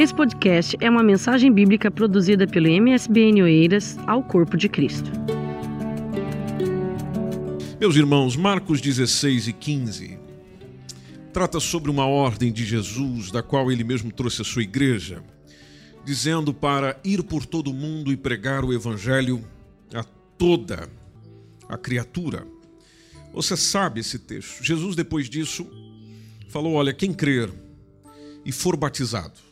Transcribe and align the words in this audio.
Esse 0.00 0.14
podcast 0.14 0.78
é 0.80 0.88
uma 0.88 1.02
mensagem 1.02 1.52
bíblica 1.52 1.90
produzida 1.90 2.46
pelo 2.46 2.68
MSBN 2.68 3.42
Oeiras 3.42 3.98
ao 4.06 4.24
Corpo 4.24 4.56
de 4.56 4.66
Cristo. 4.66 5.10
Meus 7.78 7.96
irmãos, 7.96 8.34
Marcos 8.34 8.80
16 8.80 9.48
e 9.48 9.52
15 9.52 10.18
trata 11.34 11.60
sobre 11.60 11.90
uma 11.90 12.06
ordem 12.06 12.50
de 12.50 12.64
Jesus, 12.64 13.30
da 13.30 13.42
qual 13.42 13.70
ele 13.70 13.84
mesmo 13.84 14.10
trouxe 14.10 14.40
a 14.40 14.44
sua 14.44 14.62
igreja, 14.62 15.22
dizendo 16.02 16.54
para 16.54 16.98
ir 17.04 17.22
por 17.22 17.44
todo 17.44 17.70
o 17.70 17.74
mundo 17.74 18.10
e 18.10 18.16
pregar 18.16 18.64
o 18.64 18.72
evangelho 18.72 19.44
a 19.92 20.02
toda 20.38 20.88
a 21.68 21.76
criatura. 21.76 22.46
Você 23.34 23.54
sabe 23.54 24.00
esse 24.00 24.18
texto. 24.18 24.64
Jesus, 24.64 24.96
depois 24.96 25.28
disso, 25.28 25.70
falou: 26.48 26.72
Olha, 26.72 26.94
quem 26.94 27.12
crer 27.12 27.52
e 28.46 28.50
for 28.50 28.78
batizado, 28.78 29.49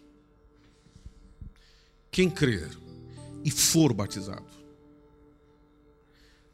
quem 2.11 2.31
crer 2.31 2.71
e 3.45 3.51
for 3.51 3.93
batizado, 3.93 4.47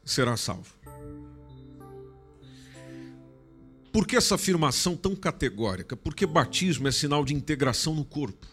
será 0.03 0.37
salvo. 0.37 0.75
Por 3.91 4.05
que 4.05 4.17
essa 4.17 4.35
afirmação 4.35 4.95
tão 4.97 5.15
categórica? 5.15 5.95
Porque 5.95 6.25
batismo 6.25 6.87
é 6.87 6.91
sinal 6.91 7.23
de 7.23 7.33
integração 7.33 7.95
no 7.95 8.03
corpo. 8.03 8.45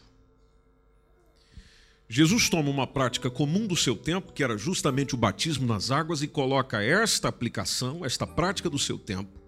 Jesus 2.09 2.49
toma 2.49 2.71
uma 2.71 2.87
prática 2.87 3.31
comum 3.31 3.67
do 3.67 3.75
seu 3.75 3.97
tempo, 3.97 4.33
que 4.33 4.45
era 4.45 4.57
justamente 4.57 5.15
o 5.15 5.19
batismo 5.19 5.67
nas 5.67 5.91
águas, 5.91 6.23
e 6.23 6.29
coloca 6.29 6.83
esta 6.83 7.27
aplicação, 7.27 8.05
esta 8.05 8.25
prática 8.27 8.71
do 8.71 8.79
seu 8.79 8.99
tempo, 8.99 9.41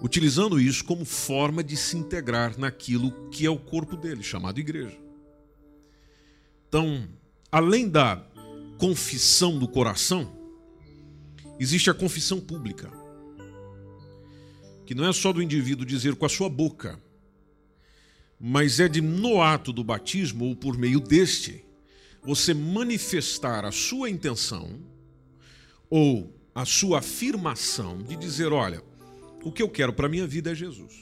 utilizando 0.00 0.58
isso 0.58 0.84
como 0.84 1.04
forma 1.04 1.62
de 1.62 1.76
se 1.76 1.96
integrar 1.98 2.58
naquilo 2.58 3.28
que 3.28 3.44
é 3.44 3.50
o 3.50 3.58
corpo 3.58 3.96
dele, 3.96 4.22
chamado 4.22 4.58
igreja. 4.58 4.96
Então, 6.70 7.08
além 7.50 7.88
da 7.88 8.24
confissão 8.78 9.58
do 9.58 9.66
coração, 9.66 10.32
existe 11.58 11.90
a 11.90 11.94
confissão 11.94 12.40
pública, 12.40 12.88
que 14.86 14.94
não 14.94 15.04
é 15.04 15.12
só 15.12 15.32
do 15.32 15.42
indivíduo 15.42 15.84
dizer 15.84 16.14
com 16.14 16.24
a 16.24 16.28
sua 16.28 16.48
boca, 16.48 16.96
mas 18.38 18.78
é 18.78 18.86
de 18.86 19.00
no 19.00 19.42
ato 19.42 19.72
do 19.72 19.82
batismo 19.82 20.44
ou 20.44 20.54
por 20.54 20.78
meio 20.78 21.00
deste, 21.00 21.64
você 22.22 22.54
manifestar 22.54 23.64
a 23.64 23.72
sua 23.72 24.08
intenção 24.08 24.78
ou 25.90 26.32
a 26.54 26.64
sua 26.64 27.00
afirmação 27.00 28.00
de 28.00 28.14
dizer, 28.14 28.52
olha, 28.52 28.80
o 29.42 29.50
que 29.50 29.60
eu 29.60 29.68
quero 29.68 29.92
para 29.92 30.06
a 30.06 30.08
minha 30.08 30.24
vida 30.24 30.52
é 30.52 30.54
Jesus. 30.54 30.94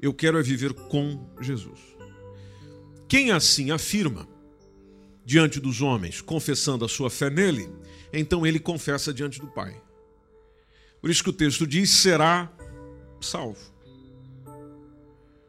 Eu 0.00 0.12
quero 0.12 0.40
é 0.40 0.42
viver 0.42 0.72
com 0.72 1.24
Jesus. 1.40 1.91
Quem 3.12 3.30
assim 3.30 3.70
afirma 3.70 4.26
diante 5.22 5.60
dos 5.60 5.82
homens, 5.82 6.22
confessando 6.22 6.82
a 6.82 6.88
sua 6.88 7.10
fé 7.10 7.28
nele, 7.28 7.68
então 8.10 8.46
ele 8.46 8.58
confessa 8.58 9.12
diante 9.12 9.38
do 9.38 9.48
Pai. 9.48 9.78
Por 10.98 11.10
isso 11.10 11.22
que 11.22 11.28
o 11.28 11.32
texto 11.34 11.66
diz: 11.66 11.90
será 11.90 12.50
salvo. 13.20 13.60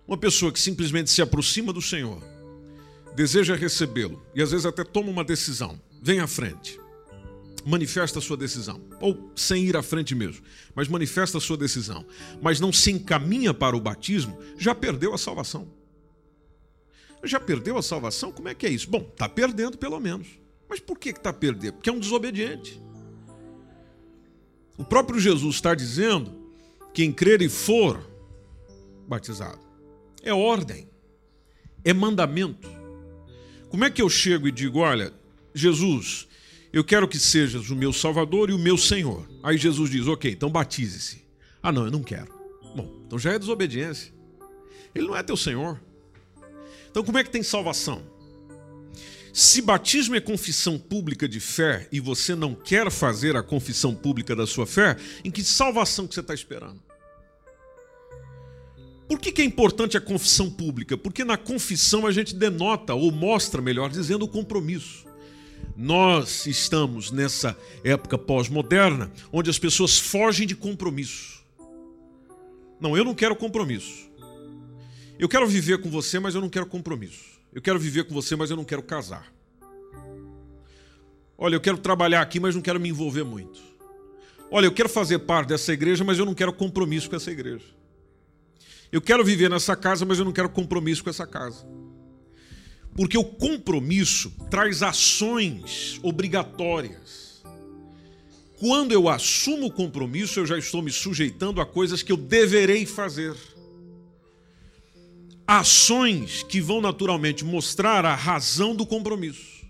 Uma 0.06 0.18
pessoa 0.18 0.52
que 0.52 0.60
simplesmente 0.60 1.10
se 1.10 1.22
aproxima 1.22 1.72
do 1.72 1.82
Senhor, 1.82 2.22
deseja 3.16 3.56
recebê-lo 3.56 4.22
e 4.36 4.42
às 4.42 4.52
vezes 4.52 4.66
até 4.66 4.84
toma 4.84 5.10
uma 5.10 5.24
decisão, 5.24 5.80
vem 6.02 6.20
à 6.20 6.28
frente, 6.28 6.78
manifesta 7.66 8.20
a 8.20 8.22
sua 8.22 8.36
decisão, 8.36 8.82
ou 9.00 9.32
sem 9.38 9.64
ir 9.64 9.78
à 9.78 9.82
frente 9.82 10.14
mesmo, 10.14 10.44
mas 10.76 10.90
manifesta 10.90 11.38
a 11.38 11.42
sua 11.42 11.56
decisão, 11.56 12.06
mas 12.42 12.60
não 12.60 12.74
se 12.74 12.92
encaminha 12.92 13.54
para 13.54 13.78
o 13.78 13.80
batismo, 13.80 14.38
já 14.58 14.76
perdeu 14.76 15.14
a 15.14 15.18
salvação. 15.18 15.82
Já 17.24 17.40
perdeu 17.40 17.78
a 17.78 17.82
salvação? 17.82 18.32
Como 18.32 18.50
é 18.50 18.54
que 18.54 18.66
é 18.66 18.70
isso? 18.70 18.90
Bom, 18.90 19.08
está 19.12 19.30
perdendo 19.30 19.78
pelo 19.78 20.00
menos. 20.00 20.28
Mas 20.68 20.80
por 20.80 20.98
que 20.98 21.10
está 21.10 21.32
perdendo? 21.32 21.74
Porque 21.74 21.90
é 21.90 21.94
um 21.94 22.00
desobediente. 22.00 22.82
O 24.78 24.84
próprio 24.84 25.20
Jesus 25.20 25.56
está 25.56 25.74
dizendo: 25.74 26.34
quem 26.94 27.12
crer 27.12 27.42
e 27.42 27.50
for 27.50 28.04
batizado. 29.08 29.60
É 30.22 30.34
ordem, 30.34 30.88
é 31.84 31.94
mandamento. 31.94 32.70
Como 33.70 33.84
é 33.84 33.90
que 33.90 34.02
eu 34.02 34.10
chego 34.10 34.48
e 34.48 34.52
digo: 34.52 34.80
olha, 34.80 35.14
Jesus, 35.54 36.28
eu 36.72 36.84
quero 36.84 37.08
que 37.08 37.20
sejas 37.20 37.70
o 37.70 37.76
meu 37.76 37.94
Salvador 37.94 38.50
e 38.50 38.54
o 38.54 38.60
meu 38.60 38.78
Senhor? 38.78 39.28
Aí 39.42 39.58
Jesus 39.58 39.90
diz: 39.90 40.08
ok, 40.08 40.32
então 40.32 40.50
batize-se. 40.50 41.24
Ah, 41.62 41.72
não, 41.72 41.86
eu 41.86 41.92
não 41.92 42.04
quero. 42.04 42.34
Bom, 42.76 43.04
então 43.06 43.18
já 43.20 43.34
é 43.34 43.40
desobediência. 43.40 44.14
Ele 44.94 45.08
não 45.08 45.16
é 45.16 45.24
teu 45.24 45.38
Senhor. 45.38 45.80
Então, 46.94 47.04
como 47.04 47.18
é 47.18 47.24
que 47.24 47.32
tem 47.32 47.42
salvação? 47.42 48.04
Se 49.34 49.64
batismo 49.64 50.16
é 50.16 50.22
confissão 50.22 50.78
pública 50.78 51.28
de 51.28 51.40
fé 51.40 51.88
e 51.92 52.00
você 52.00 52.36
não 52.36 52.54
quer 52.54 52.92
fazer 52.92 53.36
a 53.36 53.42
confissão 53.42 53.96
pública 53.96 54.36
da 54.36 54.46
sua 54.46 54.68
fé, 54.68 54.96
em 55.26 55.32
que 55.32 55.44
salvação 55.44 56.06
que 56.06 56.14
você 56.14 56.20
está 56.20 56.36
esperando? 56.36 56.80
Por 59.10 59.20
que, 59.20 59.32
que 59.32 59.42
é 59.42 59.46
importante 59.46 59.98
a 59.98 60.02
confissão 60.02 60.52
pública? 60.52 60.96
Porque 60.96 61.24
na 61.24 61.36
confissão 61.36 62.06
a 62.06 62.12
gente 62.12 62.36
denota, 62.36 62.94
ou 62.94 63.12
mostra, 63.12 63.60
melhor 63.60 63.90
dizendo, 63.90 64.26
o 64.26 64.28
compromisso. 64.28 65.08
Nós 65.76 66.46
estamos 66.46 67.10
nessa 67.10 67.58
época 67.84 68.20
pós-moderna 68.20 69.12
onde 69.32 69.50
as 69.50 69.58
pessoas 69.58 69.98
fogem 69.98 70.46
de 70.46 70.56
compromisso. 70.56 71.44
Não, 72.80 72.96
eu 72.96 73.04
não 73.04 73.16
quero 73.16 73.36
compromisso. 73.36 74.13
Eu 75.20 75.30
quero 75.30 75.48
viver 75.48 75.80
com 75.80 75.90
você, 75.90 76.20
mas 76.20 76.36
eu 76.36 76.42
não 76.42 76.50
quero 76.50 76.66
compromisso. 76.66 77.40
Eu 77.54 77.62
quero 77.62 77.80
viver 77.80 78.06
com 78.06 78.14
você, 78.14 78.36
mas 78.36 78.50
eu 78.50 78.58
não 78.58 78.66
quero 78.66 78.82
casar. 78.82 79.32
Olha, 81.38 81.56
eu 81.56 81.62
quero 81.62 81.78
trabalhar 81.78 82.22
aqui, 82.22 82.40
mas 82.40 82.56
não 82.56 82.62
quero 82.62 82.80
me 82.80 82.90
envolver 82.90 83.24
muito. 83.24 83.60
Olha, 84.50 84.66
eu 84.66 84.72
quero 84.72 84.90
fazer 84.90 85.20
parte 85.20 85.50
dessa 85.50 85.72
igreja, 85.74 86.04
mas 86.04 86.18
eu 86.18 86.26
não 86.26 86.34
quero 86.34 86.54
compromisso 86.54 87.10
com 87.10 87.16
essa 87.16 87.32
igreja. 87.32 87.66
Eu 88.92 89.02
quero 89.02 89.24
viver 89.24 89.50
nessa 89.50 89.76
casa, 89.76 90.06
mas 90.06 90.20
eu 90.20 90.26
não 90.26 90.32
quero 90.32 90.50
compromisso 90.50 91.04
com 91.04 91.10
essa 91.10 91.26
casa. 91.26 91.66
Porque 92.96 93.18
o 93.18 93.24
compromisso 93.24 94.32
traz 94.50 94.84
ações 94.84 96.00
obrigatórias. 96.04 97.44
Quando 98.60 98.92
eu 98.92 99.10
assumo 99.10 99.66
o 99.66 99.72
compromisso, 99.72 100.40
eu 100.40 100.46
já 100.46 100.58
estou 100.58 100.82
me 100.82 100.92
sujeitando 100.92 101.60
a 101.60 101.66
coisas 101.66 102.02
que 102.04 102.12
eu 102.12 102.18
deverei 102.18 102.86
fazer 102.86 103.36
ações 105.48 106.44
que 106.44 106.62
vão 106.62 106.82
naturalmente 106.82 107.44
mostrar 107.44 108.06
a 108.06 108.16
razão 108.16 108.76
do 108.76 108.86
compromisso. 108.86 109.64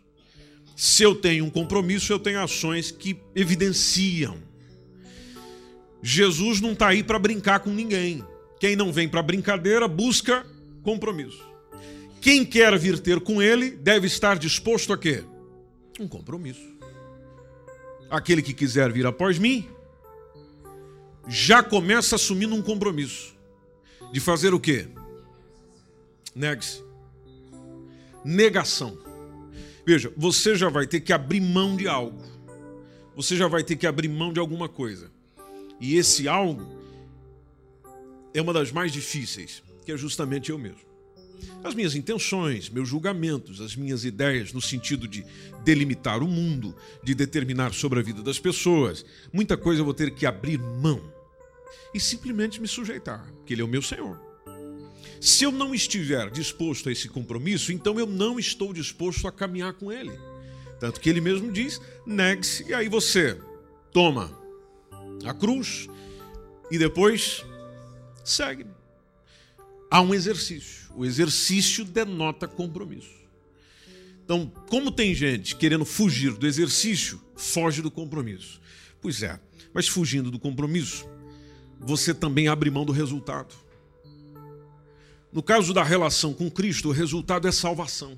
Se 0.76 1.04
eu 1.04 1.16
tenho 1.16 1.46
um 1.46 1.50
compromisso, 1.50 2.12
eu 2.12 2.20
tenho 2.20 2.42
ações 2.42 2.92
que 2.92 3.20
evidenciam. 3.36 4.38
Jesus 6.02 6.60
não 6.60 6.74
está 6.74 6.90
aí 6.90 7.04
para 7.04 7.20
brincar 7.20 7.60
com 7.60 7.70
ninguém. 7.70 8.24
Quem 8.60 8.76
não 8.76 8.92
vem 8.92 9.08
para 9.08 9.22
brincadeira 9.22 9.88
busca 9.88 10.46
compromisso. 10.82 11.44
Quem 12.20 12.46
quer 12.46 12.78
vir 12.78 13.00
ter 13.00 13.20
com 13.20 13.42
ele 13.42 13.72
deve 13.72 14.08
estar 14.08 14.38
disposto 14.38 14.94
a 14.94 14.98
quê? 14.98 15.24
Um 16.00 16.08
compromisso. 16.08 16.74
Aquele 18.10 18.42
que 18.42 18.54
quiser 18.54 18.92
vir 18.92 19.06
após 19.06 19.38
mim 19.38 19.68
já 21.28 21.64
começa 21.64 22.16
assumindo 22.16 22.56
um 22.56 22.62
compromisso 22.62 23.34
de 24.12 24.20
fazer 24.20 24.54
o 24.54 24.60
quê? 24.60 24.88
Negue-se. 26.36 26.84
Negação. 28.24 28.98
Veja, 29.86 30.12
você 30.16 30.56
já 30.56 30.70
vai 30.70 30.88
ter 30.88 31.02
que 31.02 31.12
abrir 31.12 31.42
mão 31.42 31.76
de 31.76 31.88
algo. 31.88 32.24
Você 33.16 33.36
já 33.36 33.48
vai 33.48 33.64
ter 33.64 33.76
que 33.76 33.86
abrir 33.86 34.08
mão 34.08 34.32
de 34.34 34.40
alguma 34.40 34.68
coisa. 34.68 35.12
E 35.80 35.96
esse 35.98 36.28
algo 36.28 36.66
é 38.34 38.42
uma 38.42 38.54
das 38.54 38.72
mais 38.72 38.92
difíceis, 38.92 39.62
que 39.86 39.92
é 39.92 39.98
justamente 39.98 40.50
eu 40.50 40.58
mesmo. 40.58 40.94
As 41.64 41.76
minhas 41.76 41.96
intenções, 41.96 42.70
meus 42.70 42.88
julgamentos, 42.88 43.60
as 43.60 43.76
minhas 43.76 44.06
ideias 44.06 44.54
no 44.54 44.62
sentido 44.62 45.08
de 45.08 45.26
delimitar 45.64 46.24
o 46.24 46.28
mundo, 46.28 46.76
de 47.04 47.14
determinar 47.14 47.74
sobre 47.74 48.00
a 48.00 48.04
vida 48.04 48.24
das 48.24 48.40
pessoas, 48.40 49.06
muita 49.32 49.58
coisa 49.58 49.82
eu 49.82 49.86
vou 49.86 49.94
ter 49.94 50.12
que 50.12 50.26
abrir 50.26 50.58
mão 50.58 51.02
e 51.94 52.00
simplesmente 52.00 52.62
me 52.62 52.68
sujeitar, 52.68 53.30
porque 53.34 53.54
Ele 53.54 53.62
é 53.62 53.66
o 53.66 53.68
meu 53.68 53.82
Senhor. 53.82 54.33
Se 55.24 55.46
eu 55.46 55.54
não 55.54 55.74
estiver 55.74 56.30
disposto 56.30 56.90
a 56.90 56.92
esse 56.92 57.08
compromisso, 57.08 57.72
então 57.72 57.98
eu 57.98 58.06
não 58.06 58.38
estou 58.38 58.74
disposto 58.74 59.26
a 59.26 59.32
caminhar 59.32 59.72
com 59.72 59.90
ele. 59.90 60.12
Tanto 60.82 61.00
que 61.00 61.10
ele 61.10 61.22
mesmo 61.22 61.50
diz: 61.50 61.80
negue-se, 62.06 62.66
e 62.66 62.74
aí 62.74 62.90
você 62.90 63.40
toma 63.94 64.38
a 65.24 65.34
cruz 65.34 65.88
e 66.70 66.78
depois 66.78 67.46
segue. 68.22 68.66
Há 69.90 70.02
um 70.02 70.14
exercício. 70.14 70.92
O 70.94 71.06
exercício 71.06 71.86
denota 71.86 72.46
compromisso. 72.46 73.24
Então, 74.26 74.52
como 74.68 74.92
tem 74.92 75.16
gente 75.16 75.56
querendo 75.56 75.86
fugir 75.86 76.34
do 76.34 76.46
exercício, 76.46 77.22
foge 77.38 77.82
do 77.82 77.90
compromisso. 77.90 78.60
Pois 79.02 79.24
é, 79.24 79.40
mas 79.74 79.88
fugindo 79.88 80.30
do 80.30 80.38
compromisso, 80.38 81.08
você 81.80 82.14
também 82.14 82.50
abre 82.50 82.70
mão 82.70 82.84
do 82.84 82.92
resultado. 82.92 83.63
No 85.34 85.42
caso 85.42 85.74
da 85.74 85.84
relação 85.84 86.32
com 86.32 86.50
Cristo, 86.50 86.90
o 86.90 86.92
resultado 86.92 87.48
é 87.48 87.52
salvação. 87.52 88.16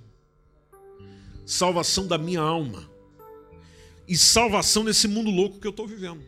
Salvação 1.45 2.05
da 2.05 2.17
minha 2.17 2.41
alma. 2.41 2.89
E 4.05 4.17
salvação 4.17 4.83
nesse 4.83 5.07
mundo 5.07 5.31
louco 5.31 5.57
que 5.57 5.65
eu 5.65 5.71
estou 5.71 5.87
vivendo. 5.87 6.21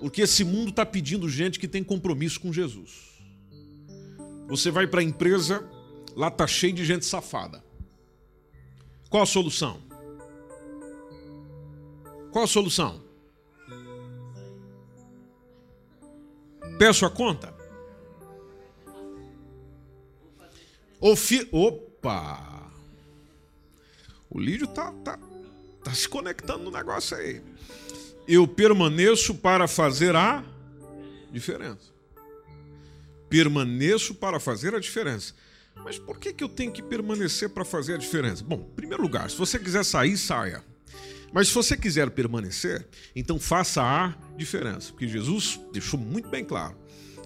Porque 0.00 0.22
esse 0.22 0.42
mundo 0.42 0.70
está 0.70 0.84
pedindo 0.84 1.28
gente 1.28 1.60
que 1.60 1.68
tem 1.68 1.84
compromisso 1.84 2.40
com 2.40 2.52
Jesus. 2.52 3.14
Você 4.48 4.72
vai 4.72 4.86
para 4.86 5.00
a 5.00 5.04
empresa, 5.04 5.64
lá 6.16 6.26
está 6.26 6.46
cheio 6.48 6.72
de 6.72 6.84
gente 6.84 7.06
safada. 7.06 7.64
Qual 9.08 9.22
a 9.22 9.26
solução? 9.26 9.80
Qual 12.32 12.44
a 12.44 12.48
solução? 12.48 13.00
Peço 16.80 17.06
a 17.06 17.10
conta. 17.10 17.53
Ofi... 21.06 21.46
Opa! 21.52 22.72
O 24.30 24.40
Lídio 24.40 24.66
tá, 24.68 24.90
tá, 25.04 25.18
tá 25.84 25.92
se 25.92 26.08
conectando 26.08 26.64
no 26.64 26.70
negócio 26.70 27.14
aí. 27.14 27.42
Eu 28.26 28.48
permaneço 28.48 29.34
para 29.34 29.68
fazer 29.68 30.16
a 30.16 30.42
diferença. 31.30 31.92
Permaneço 33.28 34.14
para 34.14 34.40
fazer 34.40 34.74
a 34.74 34.80
diferença. 34.80 35.34
Mas 35.76 35.98
por 35.98 36.18
que, 36.18 36.32
que 36.32 36.42
eu 36.42 36.48
tenho 36.48 36.72
que 36.72 36.82
permanecer 36.82 37.50
para 37.50 37.66
fazer 37.66 37.96
a 37.96 37.98
diferença? 37.98 38.42
Bom, 38.42 38.66
em 38.72 38.74
primeiro 38.74 39.02
lugar, 39.02 39.28
se 39.28 39.36
você 39.36 39.58
quiser 39.58 39.84
sair, 39.84 40.16
saia. 40.16 40.64
Mas 41.34 41.48
se 41.48 41.54
você 41.54 41.76
quiser 41.76 42.08
permanecer, 42.12 42.88
então 43.14 43.38
faça 43.38 43.82
a 43.82 44.14
diferença. 44.38 44.90
Porque 44.90 45.06
Jesus 45.06 45.60
deixou 45.70 46.00
muito 46.00 46.30
bem 46.30 46.46
claro 46.46 46.82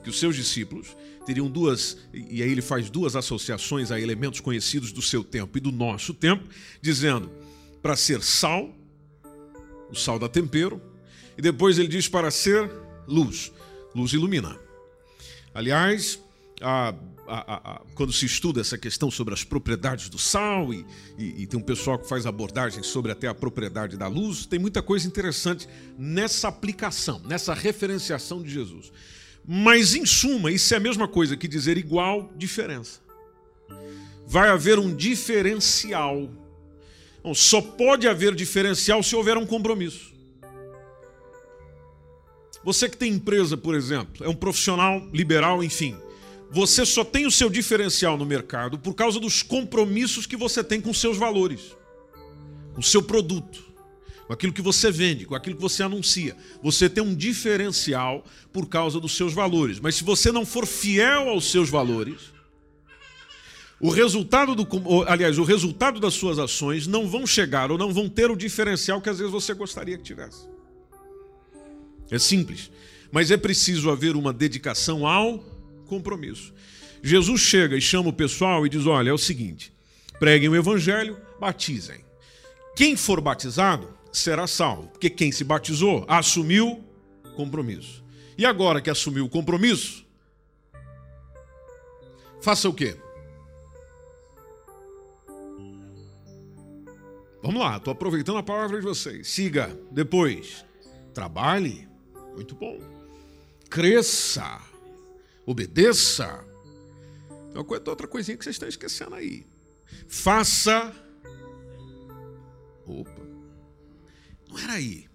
que 0.09 0.11
os 0.11 0.19
seus 0.19 0.35
discípulos 0.35 0.97
teriam 1.27 1.51
duas, 1.51 1.99
e 2.15 2.43
aí 2.43 2.51
ele 2.51 2.63
faz 2.63 2.89
duas 2.89 3.15
associações 3.15 3.91
a 3.93 4.01
elementos 4.01 4.41
conhecidos 4.41 4.91
do 4.91 5.03
seu 5.03 5.23
tempo 5.23 5.59
e 5.59 5.61
do 5.61 5.71
nosso 5.71 6.15
tempo, 6.15 6.49
dizendo 6.81 7.31
para 7.83 7.95
ser 7.95 8.23
sal, 8.23 8.75
o 9.91 9.95
sal 9.95 10.19
dá 10.19 10.27
tempero, 10.27 10.81
e 11.37 11.43
depois 11.43 11.79
ele 11.79 11.89
diz 11.89 12.09
para 12.09 12.31
ser 12.31 12.71
luz, 13.07 13.53
luz 13.95 14.15
ilumina. 14.15 14.59
Aliás, 15.53 16.19
a, 16.63 16.95
a, 17.27 17.73
a, 17.75 17.83
quando 17.95 18.13
se 18.13 18.25
estuda 18.25 18.63
essa 18.63 18.79
questão 18.79 19.11
sobre 19.11 19.35
as 19.35 19.45
propriedades 19.45 20.09
do 20.09 20.19
sal, 20.19 20.73
e, 20.73 20.87
e, 21.19 21.43
e, 21.43 21.47
tem 21.47 21.61
um 21.61 21.63
pessoal 21.63 21.99
que 21.99 22.09
faz 22.09 22.25
abordagens 22.25 22.87
sobre 22.87 23.13
até 23.13 23.29
a 23.29 23.35
propriedade 23.35 23.99
da 23.99 24.09
luz, 24.09 24.47
tem 24.47 24.59
muita 24.59 24.81
coisa 24.81 25.07
interessante 25.07 25.69
nessa 25.99 26.49
aplicação, 26.49 27.21
nessa 27.27 27.53
referenciação 27.53 28.43
de 28.43 28.49
Jesus. 28.49 28.91
Mas, 29.51 29.95
em 29.95 30.05
suma, 30.05 30.53
isso 30.53 30.75
é 30.75 30.77
a 30.77 30.81
mesma 30.81 31.09
coisa 31.09 31.35
que 31.35 31.49
dizer 31.49 31.79
igual, 31.79 32.31
diferença. 32.37 33.01
Vai 34.27 34.51
haver 34.51 34.79
um 34.79 34.95
diferencial. 34.95 36.29
Bom, 37.23 37.33
só 37.33 37.63
pode 37.63 38.07
haver 38.07 38.35
diferencial 38.35 39.03
se 39.03 39.17
houver 39.17 39.39
um 39.39 39.47
compromisso. 39.47 40.13
Você 42.63 42.91
que 42.91 42.97
tem 42.99 43.15
empresa, 43.15 43.57
por 43.57 43.75
exemplo, 43.75 44.23
é 44.23 44.29
um 44.29 44.35
profissional 44.35 45.09
liberal, 45.15 45.65
enfim. 45.65 45.97
Você 46.51 46.85
só 46.85 47.03
tem 47.03 47.25
o 47.25 47.31
seu 47.31 47.49
diferencial 47.49 48.19
no 48.19 48.27
mercado 48.27 48.79
por 48.79 48.93
causa 48.93 49.19
dos 49.19 49.43
compromissos 49.43 50.27
que 50.27 50.37
você 50.37 50.63
tem 50.63 50.79
com 50.79 50.93
seus 50.93 51.17
valores, 51.17 51.75
com 52.75 52.83
seu 52.83 53.03
produto 53.03 53.68
com 54.29 54.35
aquilo 54.35 54.53
que 54.53 54.61
você 54.61 54.91
vende, 54.91 55.25
com 55.25 55.35
aquilo 55.35 55.57
que 55.57 55.63
você 55.63 55.83
anuncia. 55.83 56.37
Você 56.63 56.87
tem 56.87 57.03
um 57.03 57.15
diferencial 57.15 58.23
por 58.53 58.69
causa 58.69 59.01
dos 59.01 59.17
seus 59.17 59.33
valores. 59.33 59.81
Mas 59.81 59.95
se 59.95 60.05
você 60.05 60.31
não 60.31 60.45
for 60.45 60.67
fiel 60.67 61.31
aos 61.31 61.51
seus 61.51 61.71
valores, 61.71 62.31
o 63.81 63.89
resultado 63.89 64.55
do, 64.55 64.69
aliás, 65.09 65.39
o 65.39 65.45
resultado 65.45 65.99
das 65.99 66.13
suas 66.13 66.39
ações 66.39 66.87
não 66.87 67.09
vão 67.09 67.27
chegar 67.27 67.71
ou 67.73 67.79
não 67.79 67.91
vão 67.91 68.07
ter 68.07 68.31
o 68.31 68.37
diferencial 68.37 69.01
que 69.01 69.09
às 69.09 69.17
vezes 69.17 69.33
você 69.33 69.55
gostaria 69.55 69.97
que 69.97 70.05
tivesse. 70.05 70.47
É 72.11 72.19
simples, 72.19 72.71
mas 73.11 73.31
é 73.31 73.37
preciso 73.39 73.91
haver 73.91 74.15
uma 74.15 74.33
dedicação 74.33 75.07
ao 75.07 75.39
compromisso. 75.87 76.53
Jesus 77.03 77.41
chega 77.41 77.79
e 77.79 77.81
chama 77.81 78.11
o 78.11 78.13
pessoal 78.13 78.67
e 78.67 78.69
diz: 78.69 78.85
"Olha, 78.85 79.09
é 79.09 79.13
o 79.13 79.19
seguinte: 79.19 79.73
preguem 80.19 80.51
o 80.51 80.57
evangelho, 80.57 81.17
batizem. 81.41 82.05
Quem 82.77 82.95
for 82.95 83.23
batizado 83.23 83.98
será 84.19 84.47
salvo. 84.47 84.89
Porque 84.89 85.11
quem 85.11 85.33
se 85.33 85.45
batizou 85.45 86.05
assumiu 86.09 86.85
compromisso. 87.37 88.05
E 88.37 88.45
agora 88.47 88.81
que 88.81 88.91
assumiu 88.91 89.25
o 89.25 89.29
compromisso, 89.29 90.07
faça 92.41 92.69
o 92.69 92.75
quê? 92.75 92.97
Vamos 97.43 97.61
lá, 97.61 97.77
estou 97.77 97.93
aproveitando 97.93 98.39
a 98.39 98.43
palavra 98.43 98.79
de 98.79 98.85
vocês. 98.85 99.29
Siga 99.29 99.79
depois. 99.91 100.65
Trabalhe. 101.15 101.89
Muito 102.35 102.55
bom. 102.55 102.79
Cresça. 103.71 104.61
Obedeça. 105.47 106.45
Uma 107.55 107.65
outra 107.89 108.07
coisinha 108.07 108.37
que 108.37 108.45
vocês 108.45 108.55
estão 108.55 108.69
esquecendo 108.69 109.15
aí. 109.15 109.47
Faça. 110.07 110.95
Opa. 112.87 113.28
Não 114.59 114.65
era 114.65 114.73
aí. 114.75 115.07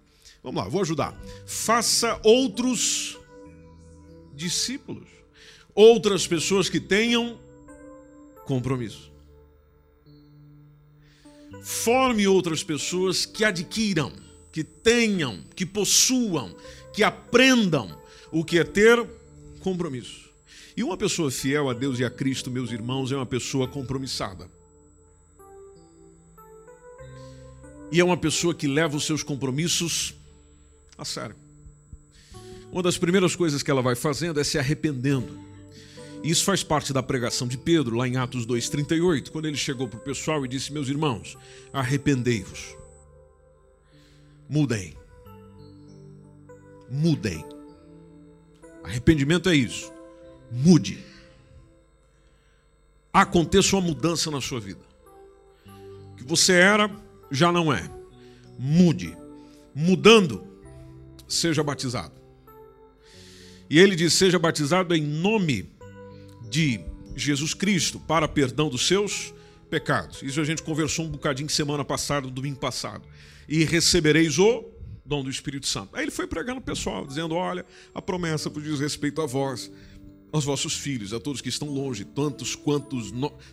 Vamos 0.42 0.62
lá, 0.62 0.68
vou 0.68 0.80
ajudar. 0.80 1.14
Faça 1.46 2.18
outros 2.22 3.18
discípulos, 4.34 5.08
outras 5.74 6.26
pessoas 6.26 6.68
que 6.68 6.80
tenham 6.80 7.38
compromisso. 8.46 9.12
Forme 11.62 12.26
outras 12.26 12.62
pessoas 12.62 13.24
que 13.24 13.44
adquiram, 13.44 14.12
que 14.50 14.64
tenham, 14.64 15.42
que 15.54 15.64
possuam, 15.64 16.54
que 16.92 17.02
aprendam 17.02 17.98
o 18.30 18.44
que 18.44 18.58
é 18.58 18.64
ter 18.64 19.04
compromisso. 19.60 20.30
E 20.76 20.82
uma 20.82 20.96
pessoa 20.96 21.30
fiel 21.30 21.70
a 21.70 21.72
Deus 21.72 21.98
e 22.00 22.04
a 22.04 22.10
Cristo, 22.10 22.50
meus 22.50 22.72
irmãos, 22.72 23.12
é 23.12 23.16
uma 23.16 23.24
pessoa 23.24 23.68
compromissada. 23.68 24.50
E 27.94 28.00
é 28.00 28.04
uma 28.04 28.16
pessoa 28.16 28.52
que 28.52 28.66
leva 28.66 28.96
os 28.96 29.06
seus 29.06 29.22
compromissos 29.22 30.16
a 30.98 31.04
sério. 31.04 31.36
Uma 32.72 32.82
das 32.82 32.98
primeiras 32.98 33.36
coisas 33.36 33.62
que 33.62 33.70
ela 33.70 33.80
vai 33.80 33.94
fazendo 33.94 34.40
é 34.40 34.42
se 34.42 34.58
arrependendo. 34.58 35.38
Isso 36.20 36.44
faz 36.44 36.64
parte 36.64 36.92
da 36.92 37.04
pregação 37.04 37.46
de 37.46 37.56
Pedro, 37.56 37.94
lá 37.94 38.08
em 38.08 38.16
Atos 38.16 38.44
2,38, 38.48 39.30
quando 39.30 39.46
ele 39.46 39.56
chegou 39.56 39.86
para 39.86 40.00
o 40.00 40.02
pessoal 40.02 40.44
e 40.44 40.48
disse: 40.48 40.72
Meus 40.72 40.88
irmãos, 40.88 41.38
arrependei-vos, 41.72 42.76
mudem, 44.48 44.96
mudem. 46.90 47.44
Arrependimento 48.82 49.48
é 49.48 49.54
isso, 49.54 49.92
mude. 50.50 50.98
Aconteça 53.12 53.76
uma 53.76 53.82
mudança 53.82 54.32
na 54.32 54.40
sua 54.40 54.58
vida. 54.58 54.80
O 56.10 56.16
que 56.16 56.24
você 56.24 56.54
era, 56.54 56.90
já 57.30 57.50
não 57.50 57.72
é. 57.72 57.88
Mude. 58.58 59.16
Mudando, 59.74 60.44
seja 61.26 61.62
batizado. 61.62 62.14
E 63.68 63.78
ele 63.78 63.96
diz: 63.96 64.14
seja 64.14 64.38
batizado 64.38 64.94
em 64.94 65.02
nome 65.02 65.70
de 66.48 66.80
Jesus 67.16 67.54
Cristo 67.54 67.98
para 67.98 68.28
perdão 68.28 68.68
dos 68.68 68.86
seus 68.86 69.34
pecados. 69.68 70.22
Isso 70.22 70.40
a 70.40 70.44
gente 70.44 70.62
conversou 70.62 71.06
um 71.06 71.08
bocadinho 71.08 71.48
semana 71.48 71.84
passada, 71.84 72.28
domingo 72.28 72.58
passado. 72.58 73.06
E 73.48 73.64
recebereis 73.64 74.38
o 74.38 74.64
dom 75.04 75.22
do 75.22 75.30
Espírito 75.30 75.66
Santo. 75.66 75.96
Aí 75.96 76.04
ele 76.04 76.10
foi 76.10 76.26
pregando 76.26 76.60
o 76.60 76.62
pessoal, 76.62 77.06
dizendo: 77.06 77.34
Olha, 77.34 77.64
a 77.94 78.00
promessa 78.00 78.50
por 78.50 78.62
diz 78.62 78.80
respeito 78.80 79.20
a 79.20 79.26
vós, 79.26 79.70
aos 80.32 80.44
vossos 80.44 80.74
filhos, 80.74 81.12
a 81.12 81.20
todos 81.20 81.40
que 81.40 81.48
estão 81.48 81.68
longe, 81.68 82.04
tantos 82.04 82.54
quantos, 82.54 83.12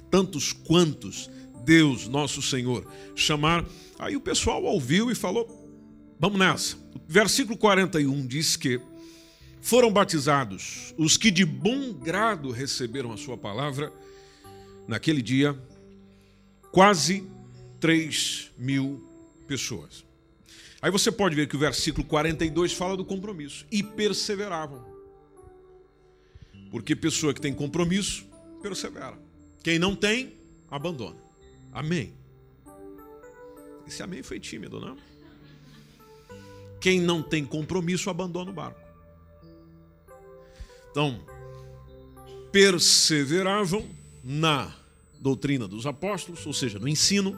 tantos 0.09 0.53
quantos 0.53 1.29
Deus, 1.63 2.07
nosso 2.07 2.41
Senhor, 2.41 2.85
chamar. 3.15 3.65
Aí 3.99 4.15
o 4.15 4.21
pessoal 4.21 4.63
ouviu 4.63 5.11
e 5.11 5.15
falou: 5.15 5.47
Vamos 6.19 6.39
nessa. 6.39 6.77
Versículo 7.07 7.57
41 7.57 8.27
diz 8.27 8.55
que 8.55 8.79
foram 9.61 9.91
batizados 9.91 10.93
os 10.97 11.17
que 11.17 11.29
de 11.29 11.45
bom 11.45 11.93
grado 11.93 12.51
receberam 12.51 13.11
a 13.11 13.17
sua 13.17 13.37
palavra 13.37 13.93
naquele 14.87 15.21
dia, 15.21 15.57
quase 16.71 17.23
3 17.79 18.51
mil 18.57 19.07
pessoas. 19.47 20.03
Aí 20.81 20.89
você 20.89 21.11
pode 21.11 21.35
ver 21.35 21.47
que 21.47 21.55
o 21.55 21.59
versículo 21.59 22.05
42 22.07 22.73
fala 22.73 22.97
do 22.97 23.05
compromisso. 23.05 23.67
E 23.71 23.83
perseveravam. 23.83 24.83
Porque 26.71 26.95
pessoa 26.95 27.33
que 27.33 27.41
tem 27.41 27.53
compromisso, 27.53 28.25
persevera. 28.61 29.17
Quem 29.63 29.77
não 29.77 29.95
tem, 29.95 30.33
abandona. 30.71 31.20
Amém. 31.71 32.13
Esse 33.87 34.03
amém 34.03 34.21
foi 34.23 34.39
tímido, 34.39 34.79
não? 34.79 34.97
Quem 36.79 36.99
não 36.99 37.21
tem 37.21 37.45
compromisso 37.45 38.09
abandona 38.09 38.51
o 38.51 38.53
barco. 38.53 38.79
Então, 40.89 41.21
perseveravam 42.51 43.87
na 44.23 44.73
doutrina 45.19 45.67
dos 45.67 45.85
apóstolos, 45.85 46.45
ou 46.45 46.53
seja, 46.53 46.79
no 46.79 46.87
ensino, 46.87 47.37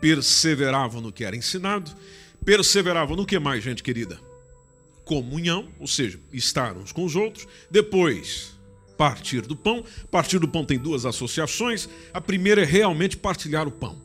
perseveravam 0.00 1.00
no 1.00 1.10
que 1.10 1.24
era 1.24 1.34
ensinado, 1.34 1.90
perseveravam 2.44 3.16
no 3.16 3.26
que 3.26 3.38
mais, 3.38 3.64
gente 3.64 3.82
querida? 3.82 4.20
Comunhão, 5.04 5.68
ou 5.80 5.86
seja, 5.86 6.20
estar 6.32 6.76
uns 6.76 6.92
com 6.92 7.04
os 7.04 7.16
outros. 7.16 7.48
Depois, 7.70 8.54
partir 8.96 9.42
do 9.42 9.56
pão. 9.56 9.84
Partir 10.10 10.38
do 10.38 10.48
pão 10.48 10.64
tem 10.64 10.78
duas 10.78 11.04
associações. 11.06 11.88
A 12.12 12.20
primeira 12.20 12.62
é 12.62 12.64
realmente 12.64 13.16
partilhar 13.16 13.66
o 13.66 13.72
pão. 13.72 14.00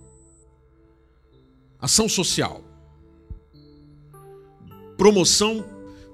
Ação 1.79 2.09
social. 2.09 2.63
Promoção 4.97 5.65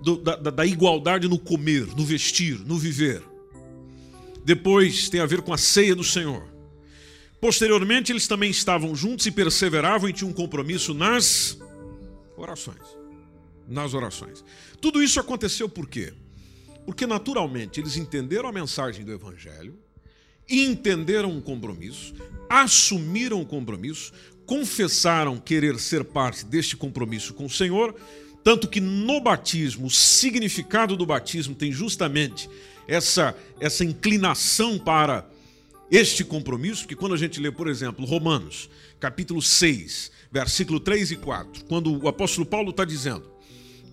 do, 0.01 0.17
da, 0.17 0.35
da 0.35 0.65
igualdade 0.65 1.27
no 1.27 1.39
comer, 1.39 1.87
no 1.95 2.05
vestir, 2.05 2.59
no 2.59 2.77
viver. 2.77 3.23
Depois 4.43 5.09
tem 5.09 5.19
a 5.19 5.25
ver 5.25 5.41
com 5.41 5.51
a 5.51 5.57
ceia 5.57 5.95
do 5.95 6.03
Senhor. 6.03 6.47
Posteriormente, 7.41 8.11
eles 8.11 8.27
também 8.27 8.51
estavam 8.51 8.95
juntos 8.95 9.25
e 9.25 9.31
perseveravam 9.31 10.07
e 10.07 10.13
tinham 10.13 10.29
um 10.29 10.33
compromisso 10.33 10.93
nas 10.93 11.57
orações. 12.37 12.81
Nas 13.67 13.95
orações. 13.95 14.43
Tudo 14.79 15.01
isso 15.01 15.19
aconteceu 15.19 15.67
por 15.67 15.87
quê? 15.87 16.13
Porque 16.85 17.07
naturalmente 17.07 17.79
eles 17.79 17.97
entenderam 17.97 18.47
a 18.47 18.51
mensagem 18.51 19.03
do 19.03 19.11
Evangelho, 19.11 19.77
entenderam 20.47 21.31
um 21.31 21.41
compromisso, 21.41 22.13
assumiram 22.49 23.41
o 23.41 23.45
compromisso, 23.45 24.13
confessaram 24.45 25.39
querer 25.39 25.79
ser 25.79 26.03
parte 26.03 26.45
deste 26.45 26.77
compromisso 26.77 27.33
com 27.33 27.45
o 27.45 27.49
Senhor, 27.49 27.95
tanto 28.43 28.67
que 28.67 28.79
no 28.79 29.19
batismo, 29.19 29.87
o 29.87 29.89
significado 29.89 30.95
do 30.95 31.05
batismo 31.05 31.55
tem 31.55 31.71
justamente 31.71 32.47
essa, 32.87 33.35
essa 33.59 33.83
inclinação 33.83 34.77
para 34.77 35.27
este 35.89 36.23
compromisso, 36.23 36.87
que 36.87 36.95
quando 36.95 37.15
a 37.15 37.17
gente 37.17 37.39
lê, 37.39 37.51
por 37.51 37.67
exemplo, 37.67 38.05
Romanos, 38.05 38.69
capítulo 38.99 39.41
6, 39.41 40.11
versículo 40.31 40.79
3 40.79 41.11
e 41.11 41.15
4, 41.15 41.65
quando 41.65 41.99
o 41.99 42.07
apóstolo 42.07 42.45
Paulo 42.45 42.69
está 42.69 42.85
dizendo 42.85 43.34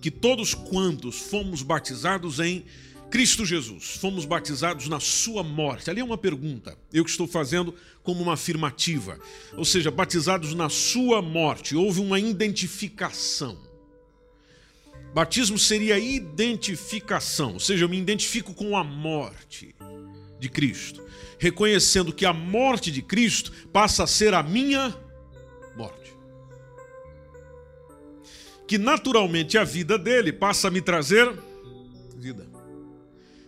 que 0.03 0.11
todos 0.11 0.53
quantos 0.53 1.17
fomos 1.17 1.63
batizados 1.63 2.41
em 2.41 2.65
Cristo 3.09 3.45
Jesus, 3.45 3.95
fomos 4.01 4.25
batizados 4.25 4.89
na 4.89 4.99
sua 4.99 5.43
morte. 5.43 5.89
Ali 5.89 6.01
é 6.01 6.03
uma 6.03 6.17
pergunta, 6.17 6.77
eu 6.91 7.05
que 7.05 7.09
estou 7.09 7.25
fazendo 7.25 7.73
como 8.03 8.21
uma 8.21 8.33
afirmativa. 8.33 9.17
Ou 9.55 9.63
seja, 9.63 9.89
batizados 9.89 10.53
na 10.53 10.67
sua 10.67 11.21
morte, 11.21 11.73
houve 11.73 12.01
uma 12.01 12.19
identificação. 12.19 13.57
Batismo 15.13 15.57
seria 15.57 15.97
identificação, 15.97 17.53
ou 17.53 17.59
seja, 17.61 17.85
eu 17.85 17.89
me 17.89 17.97
identifico 17.97 18.53
com 18.53 18.75
a 18.75 18.83
morte 18.83 19.73
de 20.37 20.49
Cristo 20.49 21.01
reconhecendo 21.39 22.11
que 22.11 22.25
a 22.25 22.33
morte 22.33 22.91
de 22.91 23.01
Cristo 23.01 23.51
passa 23.71 24.03
a 24.03 24.07
ser 24.07 24.33
a 24.33 24.43
minha 24.43 24.95
morte. 25.77 26.12
Que 28.67 28.77
naturalmente 28.77 29.57
a 29.57 29.63
vida 29.63 29.97
dele 29.97 30.31
passa 30.31 30.67
a 30.67 30.71
me 30.71 30.81
trazer 30.81 31.31
vida. 32.15 32.47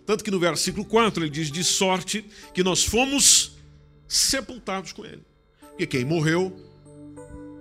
Tanto 0.06 0.24
que 0.24 0.30
no 0.30 0.40
versículo 0.40 0.86
4 0.86 1.24
ele 1.24 1.30
diz: 1.30 1.50
de 1.52 1.64
sorte 1.64 2.26
que 2.54 2.64
nós 2.64 2.84
fomos 2.84 3.58
sepultados 4.08 4.92
com 4.92 5.06
ele. 5.06 5.24
Porque 5.70 5.88
quem 5.88 6.06
morreu 6.06 6.56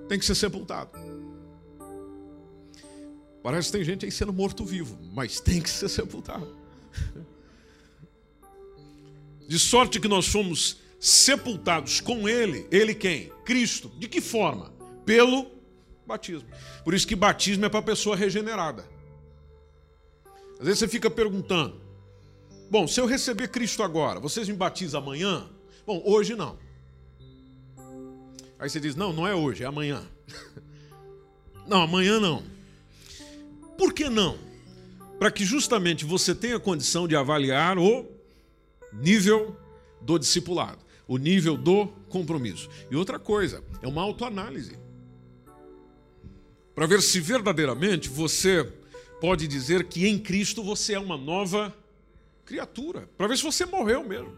tem 0.09 0.19
que 0.19 0.27
ser 0.27 0.35
sepultado. 0.35 0.91
Parece 3.43 3.69
que 3.69 3.77
tem 3.79 3.85
gente 3.85 4.05
aí 4.05 4.13
sendo 4.13 4.33
morto-vivo, 4.33 4.99
mas 5.13 5.41
tem 5.41 5.61
que 5.61 5.69
ser 5.71 5.89
sepultado. 5.89 6.57
De 9.47 9.59
sorte 9.59 10.01
que 10.01 10.09
nós 10.09 10.27
fomos 10.27 10.79
sepultados 10.99 12.01
com 12.01 12.27
ele. 12.27 12.67
Ele 12.71 12.95
quem? 12.95 13.31
Cristo. 13.45 13.93
De 13.99 14.09
que 14.09 14.23
forma? 14.23 14.73
Pelo 15.05 15.45
batismo. 16.07 16.49
Por 16.85 16.95
isso 16.95 17.07
que 17.07 17.17
batismo 17.17 17.65
é 17.65 17.69
para 17.69 17.83
pessoa 17.83 18.17
regenerada. 18.17 18.85
Às 20.59 20.67
vezes 20.67 20.79
você 20.79 20.89
fica 20.89 21.11
perguntando: 21.11 21.81
Bom, 22.71 22.87
se 22.87 23.01
eu 23.01 23.07
receber 23.07 23.49
Cristo 23.49 23.83
agora, 23.83 24.21
vocês 24.21 24.49
me 24.49 24.55
batizam 24.55 25.01
amanhã? 25.01 25.49
Bom, 25.87 26.03
hoje 26.05 26.35
não. 26.35 26.59
Aí 28.59 28.69
você 28.69 28.81
diz: 28.81 28.97
Não, 28.97 29.13
não 29.13 29.27
é 29.27 29.35
hoje, 29.35 29.63
é 29.63 29.67
amanhã. 29.67 30.03
Não, 31.67 31.81
amanhã 31.81 32.21
não. 32.21 32.43
Por 33.79 33.95
que 33.95 34.11
não? 34.11 34.37
Para 35.19 35.31
que 35.31 35.47
justamente 35.47 36.05
você 36.05 36.35
tenha 36.35 36.61
condição 36.61 37.09
de 37.09 37.17
avaliar 37.17 37.79
o 37.79 38.07
nível 38.93 39.57
do 40.01 40.19
discipulado, 40.19 40.79
o 41.09 41.17
nível 41.17 41.57
do 41.57 41.87
compromisso. 42.11 42.69
E 42.91 42.97
outra 42.97 43.19
coisa, 43.19 43.65
é 43.81 43.89
uma 43.89 44.03
autoanálise. 44.03 44.79
Para 46.75 46.87
ver 46.87 47.01
se 47.01 47.21
verdadeiramente 47.21 48.09
você 48.09 48.65
pode 49.21 49.47
dizer 49.47 49.85
que 49.85 50.07
em 50.07 50.19
Cristo 50.19 50.63
você 50.63 50.95
é 50.95 50.99
uma 50.99 51.17
nova 51.17 51.75
criatura. 52.45 53.09
Para 53.17 53.29
ver 53.29 53.37
se 53.37 53.43
você 53.43 53.65
morreu 53.65 54.03
mesmo. 54.05 54.35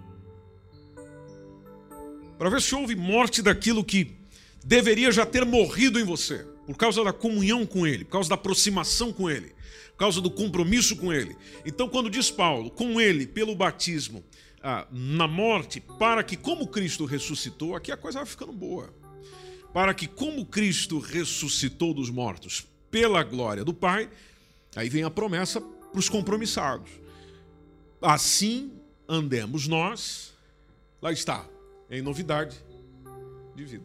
Para 2.39 2.51
ver 2.51 2.61
se 2.61 2.75
houve 2.75 2.95
morte 2.95 3.41
daquilo 3.41 3.83
que 3.83 4.15
deveria 4.63 5.11
já 5.11 5.25
ter 5.25 5.45
morrido 5.47 5.99
em 5.99 6.05
você, 6.05 6.45
por 6.67 6.77
causa 6.77 7.03
da 7.03 7.13
comunhão 7.13 7.65
com 7.65 7.87
Ele, 7.87 8.05
por 8.05 8.13
causa 8.13 8.29
da 8.29 8.35
aproximação 8.35 9.13
com 9.13 9.31
Ele, 9.31 9.55
por 9.93 9.99
causa 9.99 10.21
do 10.21 10.31
compromisso 10.31 10.97
com 10.97 11.13
Ele. 11.13 11.35
Então, 11.65 11.89
quando 11.89 12.11
diz 12.11 12.31
Paulo, 12.31 12.71
com 12.71 13.01
Ele, 13.01 13.27
pelo 13.27 13.55
batismo, 13.55 14.23
ah, 14.63 14.87
na 14.91 15.27
morte, 15.27 15.81
para 15.81 16.23
que, 16.23 16.37
como 16.37 16.67
Cristo 16.67 17.07
ressuscitou, 17.07 17.75
aqui 17.75 17.91
a 17.91 17.97
coisa 17.97 18.19
vai 18.19 18.27
ficando 18.27 18.53
boa. 18.53 18.93
Para 19.77 19.93
que, 19.93 20.07
como 20.07 20.47
Cristo 20.47 20.99
ressuscitou 20.99 21.93
dos 21.93 22.09
mortos 22.09 22.67
pela 22.91 23.23
glória 23.23 23.63
do 23.63 23.75
Pai, 23.75 24.09
aí 24.75 24.89
vem 24.89 25.05
a 25.05 25.11
promessa 25.11 25.61
para 25.61 25.99
os 25.99 26.09
compromissados. 26.09 26.89
Assim 28.01 28.73
andemos 29.07 29.69
nós, 29.69 30.33
lá 31.03 31.13
está, 31.13 31.47
em 31.91 32.01
novidade 32.01 32.57
de 33.55 33.67
vida. 33.67 33.85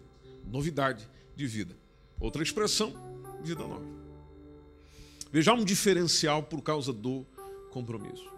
Novidade 0.49 1.05
de 1.35 1.45
vida. 1.45 1.75
Outra 2.21 2.41
expressão, 2.41 2.93
vida 3.43 3.61
nova. 3.61 3.83
Veja 5.29 5.53
um 5.53 5.65
diferencial 5.65 6.43
por 6.43 6.61
causa 6.61 6.93
do 6.93 7.25
compromisso 7.69 8.31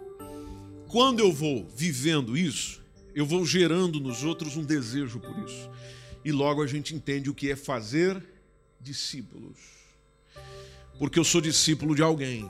quando 0.94 1.18
eu 1.18 1.32
vou 1.32 1.66
vivendo 1.74 2.38
isso, 2.38 2.80
eu 3.16 3.26
vou 3.26 3.44
gerando 3.44 3.98
nos 3.98 4.22
outros 4.22 4.56
um 4.56 4.62
desejo 4.62 5.18
por 5.18 5.36
isso. 5.44 5.68
E 6.24 6.32
logo 6.32 6.62
a 6.62 6.66
gente 6.66 6.94
entende 6.94 7.28
o 7.28 7.34
que 7.34 7.50
é 7.50 7.56
fazer 7.56 8.22
discípulos. 8.80 9.58
Porque 10.98 11.18
eu 11.18 11.24
sou 11.24 11.40
discípulo 11.40 11.94
de 11.94 12.02
alguém. 12.02 12.48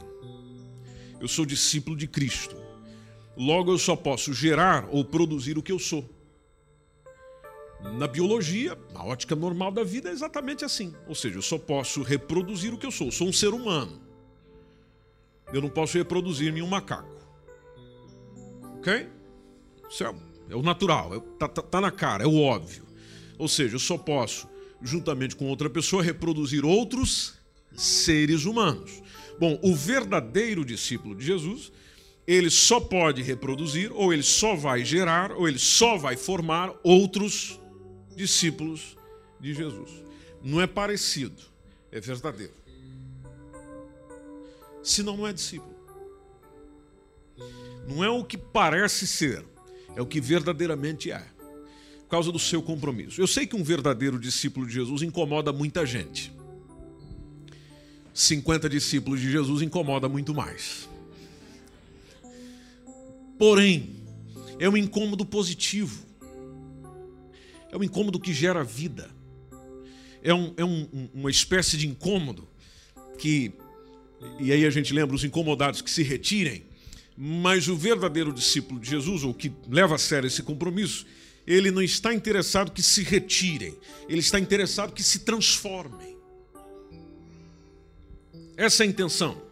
Eu 1.20 1.26
sou 1.26 1.44
discípulo 1.44 1.96
de 1.96 2.06
Cristo. 2.06 2.56
Logo 3.36 3.72
eu 3.72 3.78
só 3.78 3.96
posso 3.96 4.32
gerar 4.32 4.88
ou 4.90 5.04
produzir 5.04 5.58
o 5.58 5.62
que 5.62 5.72
eu 5.72 5.78
sou. 5.78 6.08
Na 7.98 8.06
biologia, 8.06 8.78
na 8.92 9.04
ótica 9.04 9.34
normal 9.34 9.70
da 9.70 9.82
vida, 9.82 10.08
é 10.08 10.12
exatamente 10.12 10.64
assim. 10.64 10.94
Ou 11.06 11.14
seja, 11.14 11.36
eu 11.36 11.42
só 11.42 11.58
posso 11.58 12.02
reproduzir 12.02 12.72
o 12.72 12.78
que 12.78 12.86
eu 12.86 12.90
sou. 12.90 13.08
Eu 13.08 13.12
sou 13.12 13.28
um 13.28 13.32
ser 13.32 13.52
humano. 13.52 14.00
Eu 15.52 15.60
não 15.60 15.68
posso 15.68 15.98
reproduzir 15.98 16.52
nenhum 16.52 16.66
macaco. 16.66 17.14
Ok? 18.78 19.08
Isso 19.90 20.04
é, 20.04 20.14
é 20.50 20.56
o 20.56 20.62
natural, 20.62 21.14
é, 21.14 21.20
tá, 21.38 21.48
tá, 21.48 21.62
tá 21.62 21.80
na 21.80 21.90
cara, 21.90 22.24
é 22.24 22.26
o 22.26 22.40
óbvio. 22.40 22.83
Ou 23.38 23.48
seja, 23.48 23.76
eu 23.76 23.80
só 23.80 23.98
posso, 23.98 24.48
juntamente 24.82 25.36
com 25.36 25.46
outra 25.48 25.68
pessoa, 25.68 26.02
reproduzir 26.02 26.64
outros 26.64 27.34
seres 27.76 28.44
humanos. 28.44 29.02
Bom, 29.38 29.58
o 29.62 29.74
verdadeiro 29.74 30.64
discípulo 30.64 31.14
de 31.14 31.24
Jesus, 31.24 31.72
ele 32.26 32.50
só 32.50 32.78
pode 32.78 33.22
reproduzir, 33.22 33.92
ou 33.92 34.12
ele 34.12 34.22
só 34.22 34.54
vai 34.54 34.84
gerar, 34.84 35.32
ou 35.32 35.48
ele 35.48 35.58
só 35.58 35.96
vai 35.96 36.16
formar 36.16 36.72
outros 36.82 37.60
discípulos 38.14 38.96
de 39.40 39.52
Jesus. 39.52 39.90
Não 40.42 40.60
é 40.60 40.66
parecido, 40.66 41.42
é 41.90 42.00
verdadeiro. 42.00 42.54
Senão 44.82 45.16
não 45.16 45.26
é 45.26 45.32
discípulo 45.32 45.74
não 47.86 48.02
é 48.02 48.08
o 48.08 48.24
que 48.24 48.36
parece 48.36 49.06
ser, 49.06 49.44
é 49.94 50.02
o 50.02 50.06
que 50.06 50.20
verdadeiramente 50.20 51.10
é, 51.10 51.24
causa 52.14 52.30
do 52.30 52.38
seu 52.38 52.62
compromisso. 52.62 53.20
Eu 53.20 53.26
sei 53.26 53.44
que 53.44 53.56
um 53.56 53.64
verdadeiro 53.64 54.20
discípulo 54.20 54.68
de 54.68 54.72
Jesus 54.72 55.02
incomoda 55.02 55.52
muita 55.52 55.84
gente. 55.84 56.32
50 58.14 58.68
discípulos 58.68 59.20
de 59.20 59.32
Jesus 59.32 59.62
incomoda 59.62 60.08
muito 60.08 60.32
mais. 60.32 60.88
Porém, 63.36 63.96
é 64.60 64.68
um 64.68 64.76
incômodo 64.76 65.26
positivo. 65.26 66.06
É 67.72 67.76
um 67.76 67.82
incômodo 67.82 68.20
que 68.20 68.32
gera 68.32 68.62
vida. 68.62 69.10
É, 70.22 70.32
um, 70.32 70.54
é 70.56 70.64
um, 70.64 71.08
uma 71.12 71.32
espécie 71.32 71.76
de 71.76 71.88
incômodo 71.88 72.46
que, 73.18 73.52
e 74.38 74.52
aí 74.52 74.64
a 74.64 74.70
gente 74.70 74.94
lembra 74.94 75.16
os 75.16 75.24
incomodados 75.24 75.82
que 75.82 75.90
se 75.90 76.04
retirem, 76.04 76.62
Mas 77.16 77.66
o 77.66 77.74
verdadeiro 77.74 78.32
discípulo 78.32 78.78
de 78.78 78.88
Jesus, 78.88 79.24
ou 79.24 79.34
que 79.34 79.50
leva 79.68 79.96
a 79.96 79.98
sério 79.98 80.28
esse 80.28 80.44
compromisso, 80.44 81.04
ele 81.46 81.70
não 81.70 81.82
está 81.82 82.14
interessado 82.14 82.72
que 82.72 82.82
se 82.82 83.02
retirem, 83.02 83.76
ele 84.08 84.20
está 84.20 84.38
interessado 84.38 84.92
que 84.92 85.02
se 85.02 85.20
transformem. 85.20 86.16
Essa 88.56 88.84
é 88.84 88.86
a 88.86 88.90
intenção. 88.90 89.42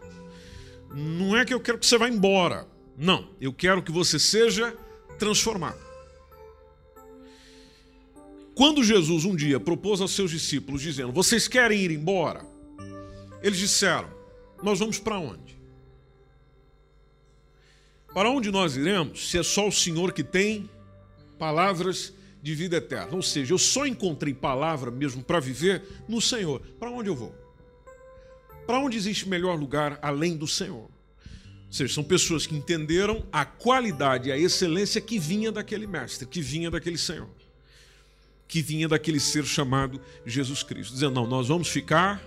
Não 0.94 1.36
é 1.36 1.44
que 1.44 1.52
eu 1.52 1.60
quero 1.60 1.78
que 1.78 1.86
você 1.86 1.98
vá 1.98 2.08
embora. 2.08 2.66
Não, 2.96 3.28
eu 3.40 3.52
quero 3.52 3.82
que 3.82 3.90
você 3.90 4.18
seja 4.18 4.76
transformado. 5.18 5.80
Quando 8.54 8.84
Jesus 8.84 9.24
um 9.24 9.34
dia 9.34 9.58
propôs 9.58 10.00
aos 10.00 10.12
seus 10.12 10.30
discípulos, 10.30 10.82
dizendo: 10.82 11.12
Vocês 11.12 11.48
querem 11.48 11.80
ir 11.80 11.90
embora? 11.90 12.44
Eles 13.42 13.58
disseram: 13.58 14.08
Nós 14.62 14.78
vamos 14.78 14.98
para 14.98 15.18
onde? 15.18 15.56
Para 18.12 18.30
onde 18.30 18.50
nós 18.50 18.76
iremos 18.76 19.30
se 19.30 19.38
é 19.38 19.42
só 19.42 19.66
o 19.66 19.72
Senhor 19.72 20.12
que 20.12 20.22
tem 20.22 20.68
palavras 21.42 22.14
de 22.40 22.54
vida 22.54 22.76
eterna? 22.76 23.16
Ou 23.16 23.22
seja, 23.22 23.52
eu 23.52 23.58
só 23.58 23.84
encontrei 23.84 24.32
palavra 24.32 24.92
mesmo 24.92 25.24
para 25.24 25.40
viver 25.40 25.82
no 26.08 26.20
Senhor. 26.20 26.60
Para 26.78 26.88
onde 26.88 27.08
eu 27.08 27.16
vou? 27.16 27.34
Para 28.64 28.78
onde 28.78 28.96
existe 28.96 29.28
melhor 29.28 29.58
lugar 29.58 29.98
além 30.00 30.36
do 30.36 30.46
Senhor? 30.46 30.84
Ou 30.84 31.72
seja, 31.72 31.94
são 31.94 32.04
pessoas 32.04 32.46
que 32.46 32.54
entenderam 32.54 33.26
a 33.32 33.44
qualidade 33.44 34.30
a 34.30 34.38
excelência 34.38 35.00
que 35.00 35.18
vinha 35.18 35.50
daquele 35.50 35.84
mestre, 35.84 36.28
que 36.28 36.40
vinha 36.40 36.70
daquele 36.70 36.96
Senhor, 36.96 37.28
que 38.46 38.62
vinha 38.62 38.86
daquele 38.86 39.18
ser 39.18 39.44
chamado 39.44 40.00
Jesus 40.24 40.62
Cristo. 40.62 40.92
Dizendo, 40.92 41.14
não, 41.14 41.26
nós 41.26 41.48
vamos 41.48 41.66
ficar 41.66 42.22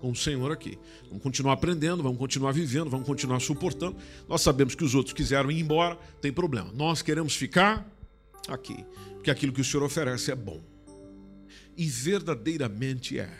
com 0.00 0.12
o 0.12 0.16
Senhor 0.16 0.52
aqui. 0.52 0.78
Vamos 1.08 1.24
continuar 1.24 1.54
aprendendo, 1.54 2.04
vamos 2.04 2.18
continuar 2.18 2.52
vivendo, 2.52 2.88
vamos 2.88 3.04
continuar 3.04 3.40
suportando. 3.40 3.96
Nós 4.28 4.42
sabemos 4.42 4.76
que 4.76 4.84
os 4.84 4.94
outros 4.94 5.12
quiseram 5.12 5.50
ir 5.50 5.58
embora, 5.58 5.98
tem 6.20 6.32
problema. 6.32 6.70
Nós 6.72 7.02
queremos 7.02 7.34
ficar 7.34 7.97
aqui, 8.46 8.84
porque 9.14 9.30
aquilo 9.30 9.52
que 9.52 9.60
o 9.60 9.64
Senhor 9.64 9.84
oferece 9.84 10.30
é 10.30 10.34
bom. 10.34 10.62
E 11.76 11.86
verdadeiramente 11.86 13.18
é. 13.18 13.30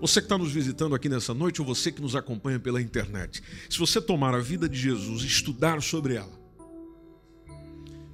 Você 0.00 0.20
que 0.20 0.26
está 0.26 0.36
nos 0.36 0.52
visitando 0.52 0.94
aqui 0.94 1.08
nessa 1.08 1.32
noite 1.32 1.60
ou 1.60 1.66
você 1.66 1.92
que 1.92 2.02
nos 2.02 2.16
acompanha 2.16 2.58
pela 2.58 2.80
internet, 2.80 3.42
se 3.70 3.78
você 3.78 4.00
tomar 4.00 4.34
a 4.34 4.40
vida 4.40 4.68
de 4.68 4.78
Jesus, 4.78 5.22
estudar 5.22 5.80
sobre 5.80 6.14
ela, 6.14 6.42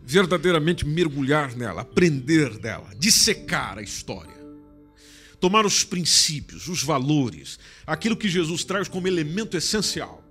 verdadeiramente 0.04 0.86
mergulhar 0.86 1.56
nela, 1.56 1.82
aprender 1.82 2.58
dela, 2.58 2.94
dissecar 2.98 3.78
a 3.78 3.82
história, 3.82 4.36
tomar 5.40 5.66
os 5.66 5.84
princípios, 5.84 6.68
os 6.68 6.82
valores, 6.82 7.58
aquilo 7.86 8.16
que 8.16 8.28
Jesus 8.28 8.64
traz 8.64 8.88
como 8.88 9.08
elemento 9.08 9.56
essencial, 9.56 10.24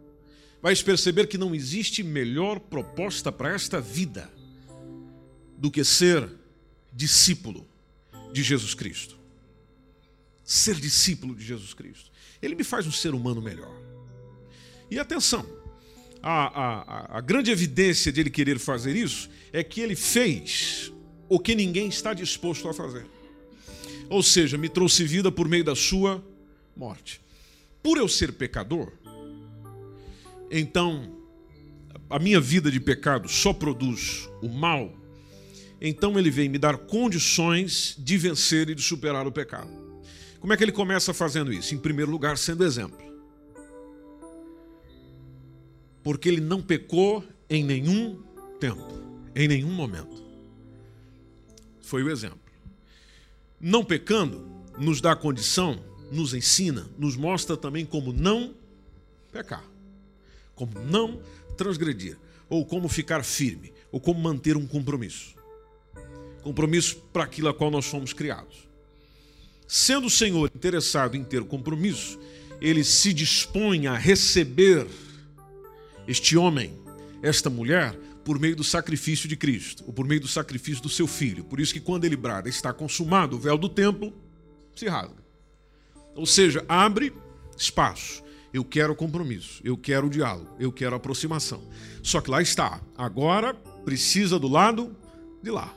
vai 0.62 0.76
perceber 0.76 1.28
que 1.28 1.38
não 1.38 1.54
existe 1.54 2.04
melhor 2.04 2.60
proposta 2.60 3.32
para 3.32 3.54
esta 3.54 3.80
vida 3.80 4.37
do 5.58 5.72
que 5.72 5.84
ser 5.84 6.30
discípulo 6.94 7.68
de 8.32 8.44
Jesus 8.44 8.74
Cristo. 8.74 9.18
Ser 10.44 10.76
discípulo 10.76 11.36
de 11.36 11.44
Jesus 11.44 11.74
Cristo. 11.74 12.12
Ele 12.42 12.56
me 12.56 12.64
faz 12.64 12.86
um 12.88 12.92
ser 12.92 13.14
humano 13.14 13.42
melhor. 13.42 13.76
E 14.90 15.00
atenção, 15.00 15.46
a, 16.22 17.16
a, 17.16 17.18
a 17.18 17.22
grande 17.22 17.52
evidência 17.52 18.12
de 18.12 18.22
ele 18.22 18.30
querer 18.30 18.60
fazer 18.60 18.96
isso 18.96 19.30
é 19.52 19.64
que 19.64 19.82
ele 19.82 19.96
fez 19.96 20.92
o 21.28 21.40
que 21.40 21.56
ninguém 21.56 21.90
está 21.90 22.14
disposto 22.14 22.70
a 22.70 22.74
fazer 22.74 23.06
ou 24.10 24.24
seja, 24.24 24.58
me 24.58 24.70
trouxe 24.70 25.04
vida 25.04 25.32
por 25.32 25.48
meio 25.48 25.64
da 25.64 25.76
sua 25.76 26.24
morte. 26.76 27.22
Por 27.82 27.98
eu 27.98 28.08
ser 28.08 28.34
pecador, 28.34 28.92
então 30.50 31.16
a 32.10 32.20
minha 32.20 32.40
vida 32.40 32.72
de 32.72 32.80
pecado 32.80 33.28
só 33.28 33.54
produz 33.54 34.30
o 34.42 34.48
mal, 34.48 34.94
então 35.80 36.18
ele 36.18 36.32
vem 36.32 36.50
me 36.50 36.58
dar 36.58 36.78
condições 36.78 37.96
de 37.98 38.18
vencer 38.18 38.70
e 38.70 38.76
de 38.76 38.82
superar 38.82 39.28
o 39.28 39.32
pecado. 39.32 39.70
Como 40.40 40.54
é 40.54 40.58
que 40.58 40.64
ele 40.64 40.72
começa 40.72 41.14
fazendo 41.14 41.52
isso? 41.52 41.74
Em 41.74 41.78
primeiro 41.78 42.12
lugar, 42.12 42.38
sendo 42.38 42.64
exemplo. 42.64 42.98
Porque 46.04 46.30
ele 46.30 46.42
não 46.42 46.62
pecou 46.62 47.24
em 47.50 47.64
nenhum 47.64 48.22
tempo, 48.60 48.88
em 49.36 49.48
nenhum 49.48 49.72
momento. 49.72 50.24
Foi 51.82 52.04
o 52.04 52.10
exemplo. 52.10 52.40
Não 53.60 53.84
pecando, 53.84 54.46
nos 54.78 55.02
dá 55.02 55.16
condição, 55.16 55.84
nos 56.12 56.34
ensina, 56.34 56.88
nos 56.98 57.16
mostra 57.16 57.58
também 57.58 57.86
como 57.86 58.14
não 58.14 58.54
pecar, 59.32 59.64
como 60.56 60.80
não 60.80 61.22
transgredir, 61.58 62.18
ou 62.50 62.66
como 62.66 62.88
ficar 62.88 63.24
firme, 63.24 63.74
ou 63.92 64.00
como 64.00 64.20
manter 64.20 64.56
um 64.56 64.68
compromisso. 64.68 65.37
Compromisso 66.48 66.96
para 67.12 67.26
aquilo 67.26 67.50
a 67.50 67.54
qual 67.54 67.70
nós 67.70 67.88
fomos 67.88 68.14
criados. 68.14 68.70
Sendo 69.68 70.08
o 70.08 70.10
Senhor 70.10 70.50
interessado 70.56 71.18
em 71.18 71.24
ter 71.26 71.44
compromisso, 71.44 72.18
ele 72.62 72.86
se 72.86 73.12
dispõe 73.12 73.86
a 73.86 73.98
receber 73.98 74.88
este 76.08 76.38
homem, 76.38 76.74
esta 77.22 77.50
mulher, 77.50 77.94
por 78.24 78.40
meio 78.40 78.56
do 78.56 78.64
sacrifício 78.64 79.28
de 79.28 79.36
Cristo, 79.36 79.84
ou 79.86 79.92
por 79.92 80.08
meio 80.08 80.22
do 80.22 80.28
sacrifício 80.30 80.82
do 80.82 80.88
seu 80.88 81.06
filho. 81.06 81.44
Por 81.44 81.60
isso 81.60 81.74
que 81.74 81.82
quando 81.82 82.06
ele 82.06 82.16
brada, 82.16 82.48
está 82.48 82.72
consumado, 82.72 83.36
o 83.36 83.40
véu 83.40 83.58
do 83.58 83.68
templo 83.68 84.14
se 84.74 84.88
rasga. 84.88 85.22
Ou 86.16 86.26
seja, 86.26 86.64
abre 86.70 87.12
espaço. 87.58 88.24
Eu 88.54 88.64
quero 88.64 88.96
compromisso, 88.96 89.60
eu 89.66 89.76
quero 89.76 90.10
diálogo, 90.10 90.56
eu 90.58 90.72
quero 90.72 90.96
aproximação. 90.96 91.62
Só 92.02 92.22
que 92.22 92.32
lá 92.32 92.42
está. 92.42 92.80
Agora 92.98 93.54
precisa 93.84 94.40
do 94.40 94.48
lado 94.48 94.96
de 95.44 95.52
lá. 95.52 95.76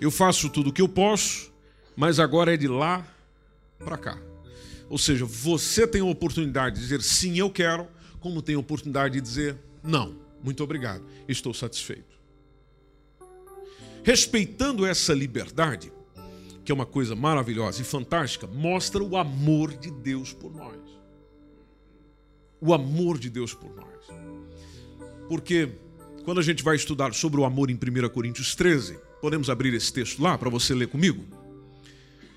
Eu 0.00 0.10
faço 0.10 0.48
tudo 0.48 0.70
o 0.70 0.72
que 0.72 0.82
eu 0.82 0.88
posso, 0.88 1.52
mas 1.96 2.20
agora 2.20 2.54
é 2.54 2.56
de 2.56 2.68
lá 2.68 3.06
para 3.78 3.98
cá. 3.98 4.18
Ou 4.88 4.96
seja, 4.96 5.24
você 5.24 5.86
tem 5.86 6.00
a 6.00 6.04
oportunidade 6.04 6.76
de 6.76 6.82
dizer 6.82 7.02
sim, 7.02 7.38
eu 7.38 7.50
quero, 7.50 7.86
como 8.20 8.40
tem 8.40 8.54
a 8.54 8.58
oportunidade 8.58 9.14
de 9.14 9.20
dizer 9.20 9.56
não. 9.82 10.16
Muito 10.42 10.62
obrigado, 10.62 11.04
estou 11.26 11.52
satisfeito. 11.52 12.16
Respeitando 14.04 14.86
essa 14.86 15.12
liberdade, 15.12 15.92
que 16.64 16.70
é 16.70 16.74
uma 16.74 16.86
coisa 16.86 17.16
maravilhosa 17.16 17.82
e 17.82 17.84
fantástica, 17.84 18.46
mostra 18.46 19.02
o 19.02 19.16
amor 19.16 19.74
de 19.74 19.90
Deus 19.90 20.32
por 20.32 20.54
nós. 20.54 20.78
O 22.60 22.72
amor 22.72 23.18
de 23.18 23.28
Deus 23.28 23.52
por 23.52 23.74
nós. 23.74 23.88
Porque 25.28 25.70
quando 26.24 26.38
a 26.38 26.42
gente 26.42 26.62
vai 26.62 26.76
estudar 26.76 27.12
sobre 27.14 27.40
o 27.40 27.44
amor 27.44 27.70
em 27.70 27.74
1 27.74 28.08
Coríntios 28.10 28.54
13, 28.54 28.98
podemos 29.20 29.50
abrir 29.50 29.74
esse 29.74 29.92
texto 29.92 30.22
lá 30.22 30.36
para 30.36 30.50
você 30.50 30.74
ler 30.74 30.88
comigo? 30.88 31.24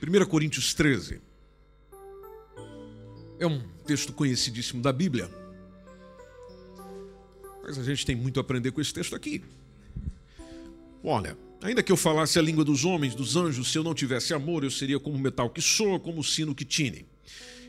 1 0.02 0.26
Coríntios 0.26 0.74
13. 0.74 1.22
É 3.40 3.46
um 3.46 3.62
texto 3.86 4.14
conhecidíssimo 4.14 4.82
da 4.82 4.92
Bíblia. 4.92 5.30
Mas 7.64 7.78
a 7.78 7.84
gente 7.84 8.06
tem 8.06 8.16
muito 8.16 8.40
a 8.40 8.42
aprender 8.42 8.72
com 8.72 8.82
esse 8.82 8.94
texto 8.94 9.16
aqui. 9.16 9.44
Olha, 11.04 11.38
ainda 11.62 11.82
que 11.82 11.92
eu 11.92 11.98
falasse 11.98 12.38
a 12.38 12.42
língua 12.42 12.64
dos 12.64 12.86
homens, 12.86 13.16
dos 13.16 13.36
anjos, 13.36 13.72
se 13.72 13.78
eu 13.78 13.84
não 13.84 13.94
tivesse 13.94 14.34
amor, 14.34 14.64
eu 14.64 14.72
seria 14.72 15.00
como 15.00 15.18
metal 15.18 15.50
que 15.50 15.62
soa, 15.62 16.00
como 16.00 16.22
o 16.22 16.24
sino 16.24 16.54
que 16.54 16.66
tine. 16.66 17.06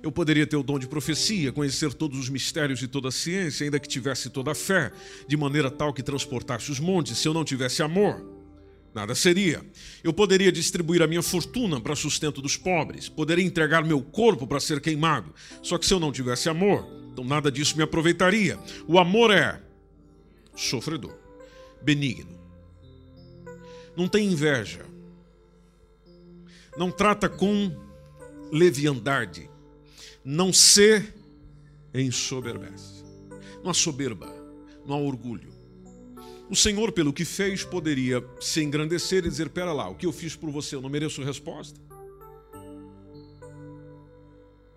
Eu 0.02 0.10
poderia 0.10 0.46
ter 0.46 0.56
o 0.56 0.62
dom 0.62 0.78
de 0.78 0.88
profecia, 0.88 1.52
conhecer 1.52 1.94
todos 1.94 2.18
os 2.18 2.28
mistérios 2.28 2.82
e 2.82 2.88
toda 2.88 3.08
a 3.08 3.12
ciência, 3.12 3.64
ainda 3.64 3.78
que 3.78 3.88
tivesse 3.88 4.28
toda 4.28 4.50
a 4.50 4.54
fé, 4.54 4.90
de 5.28 5.36
maneira 5.36 5.70
tal 5.70 5.94
que 5.94 6.02
transportasse 6.02 6.70
os 6.70 6.80
montes, 6.80 7.16
se 7.18 7.28
eu 7.28 7.32
não 7.32 7.44
tivesse 7.44 7.82
amor. 7.82 8.41
Nada 8.94 9.14
seria. 9.14 9.64
Eu 10.04 10.12
poderia 10.12 10.52
distribuir 10.52 11.00
a 11.02 11.06
minha 11.06 11.22
fortuna 11.22 11.80
para 11.80 11.96
sustento 11.96 12.42
dos 12.42 12.56
pobres, 12.56 13.08
poderia 13.08 13.44
entregar 13.44 13.84
meu 13.84 14.02
corpo 14.02 14.46
para 14.46 14.60
ser 14.60 14.80
queimado. 14.80 15.34
Só 15.62 15.78
que 15.78 15.86
se 15.86 15.94
eu 15.94 16.00
não 16.00 16.12
tivesse 16.12 16.48
amor, 16.48 16.86
então 17.12 17.24
nada 17.24 17.50
disso 17.50 17.76
me 17.76 17.82
aproveitaria. 17.82 18.58
O 18.86 18.98
amor 18.98 19.30
é 19.30 19.60
sofredor, 20.54 21.16
benigno. 21.82 22.38
Não 23.96 24.08
tem 24.08 24.26
inveja. 24.26 24.84
Não 26.76 26.90
trata 26.90 27.28
com 27.28 27.74
leviandade. 28.50 29.50
Não 30.24 30.52
se 30.52 31.02
ensoberbece. 31.94 33.02
Não 33.62 33.70
há 33.70 33.74
soberba, 33.74 34.34
não 34.86 34.96
há 34.96 34.98
orgulho. 34.98 35.61
O 36.52 36.54
Senhor, 36.54 36.92
pelo 36.92 37.14
que 37.14 37.24
fez, 37.24 37.64
poderia 37.64 38.22
se 38.38 38.62
engrandecer 38.62 39.24
e 39.24 39.28
dizer: 39.30 39.48
Pera 39.48 39.72
lá, 39.72 39.88
o 39.88 39.94
que 39.94 40.04
eu 40.04 40.12
fiz 40.12 40.36
por 40.36 40.50
você, 40.50 40.76
eu 40.76 40.82
não 40.82 40.90
mereço 40.90 41.22
resposta? 41.22 41.80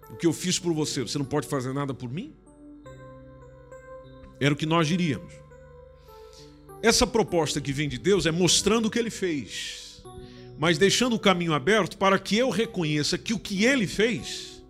O 0.10 0.16
que 0.16 0.26
eu 0.26 0.32
fiz 0.32 0.58
por 0.58 0.74
você, 0.74 1.02
você 1.02 1.18
não 1.18 1.26
pode 1.26 1.50
fazer 1.50 1.74
nada 1.74 1.94
por 1.94 2.10
mim? 2.10 2.34
Era 4.40 4.54
o 4.54 4.56
que 4.56 4.66
nós 4.66 4.88
diríamos. 4.88 5.34
Essa 6.82 7.06
proposta 7.06 7.60
que 7.60 7.74
vem 7.74 7.90
de 7.90 7.98
Deus 7.98 8.26
é 8.26 8.32
mostrando 8.32 8.86
o 8.86 8.90
que 8.90 8.98
ele 8.98 9.10
fez, 9.10 10.02
mas 10.58 10.78
deixando 10.78 11.18
o 11.18 11.20
caminho 11.20 11.54
aberto 11.54 11.98
para 11.98 12.18
que 12.18 12.38
eu 12.38 12.50
reconheça 12.50 13.18
que 13.18 13.34
o 13.34 13.40
que 13.40 13.66
ele 13.66 13.86
fez 13.86 14.64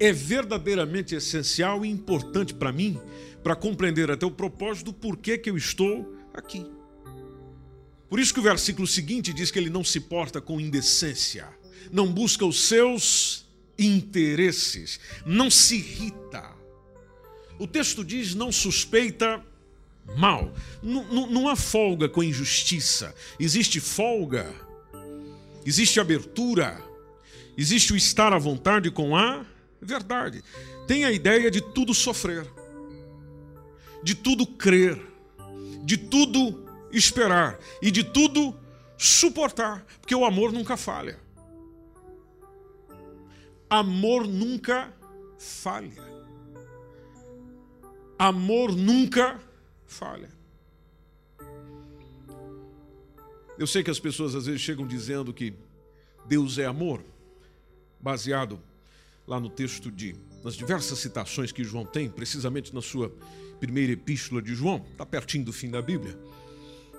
é 0.00 0.12
verdadeiramente 0.12 1.14
essencial 1.14 1.84
e 1.84 1.88
importante 1.88 2.52
para 2.52 2.72
mim, 2.72 3.00
para 3.42 3.56
compreender 3.56 4.10
até 4.10 4.26
o 4.26 4.30
propósito 4.30 4.86
do 4.86 4.92
porquê 4.92 5.38
que 5.38 5.50
eu 5.50 5.56
estou 5.56 6.16
aqui. 6.34 6.66
Por 8.08 8.18
isso 8.18 8.32
que 8.32 8.40
o 8.40 8.42
versículo 8.42 8.86
seguinte 8.86 9.32
diz 9.32 9.50
que 9.50 9.58
ele 9.58 9.70
não 9.70 9.84
se 9.84 10.00
porta 10.00 10.40
com 10.40 10.60
indecência, 10.60 11.46
não 11.92 12.10
busca 12.10 12.44
os 12.44 12.66
seus 12.66 13.46
interesses, 13.78 14.98
não 15.26 15.50
se 15.50 15.76
irrita. 15.76 16.50
O 17.58 17.66
texto 17.66 18.04
diz: 18.04 18.34
não 18.34 18.50
suspeita 18.50 19.44
mal. 20.16 20.52
Não, 20.82 21.48
há 21.48 21.56
folga 21.56 22.08
com 22.08 22.22
injustiça. 22.22 23.14
Existe 23.38 23.80
folga, 23.80 24.54
existe 25.64 26.00
abertura, 26.00 26.80
existe 27.56 27.92
o 27.92 27.96
estar 27.96 28.32
à 28.32 28.38
vontade 28.38 28.90
com 28.90 29.16
a 29.16 29.44
verdade. 29.80 30.42
Tem 30.86 31.04
a 31.04 31.12
ideia 31.12 31.50
de 31.50 31.60
tudo 31.60 31.92
sofrer, 31.92 32.46
de 34.02 34.14
tudo 34.14 34.46
crer, 34.46 35.00
de 35.84 35.96
tudo 35.96 36.66
esperar 36.92 37.58
e 37.82 37.90
de 37.90 38.04
tudo 38.04 38.54
suportar, 38.96 39.84
porque 40.00 40.14
o 40.14 40.24
amor 40.24 40.52
nunca 40.52 40.76
falha. 40.76 41.18
Amor 43.70 44.26
nunca 44.26 44.92
falha. 45.38 46.02
Amor 48.18 48.74
nunca 48.74 49.38
falha. 49.86 50.30
Eu 53.58 53.66
sei 53.66 53.82
que 53.82 53.90
as 53.90 54.00
pessoas 54.00 54.34
às 54.34 54.46
vezes 54.46 54.60
chegam 54.60 54.86
dizendo 54.86 55.32
que 55.34 55.54
Deus 56.26 56.58
é 56.58 56.64
amor, 56.64 57.04
baseado 58.00 58.60
lá 59.26 59.38
no 59.38 59.50
texto 59.50 59.90
de 59.90 60.14
nas 60.42 60.54
diversas 60.54 60.98
citações 61.00 61.50
que 61.52 61.64
João 61.64 61.84
tem, 61.84 62.08
precisamente 62.08 62.74
na 62.74 62.80
sua 62.80 63.12
primeira 63.58 63.92
epístola 63.92 64.40
de 64.40 64.54
João, 64.54 64.84
está 64.92 65.04
pertinho 65.04 65.44
do 65.44 65.52
fim 65.52 65.70
da 65.70 65.82
Bíblia. 65.82 66.18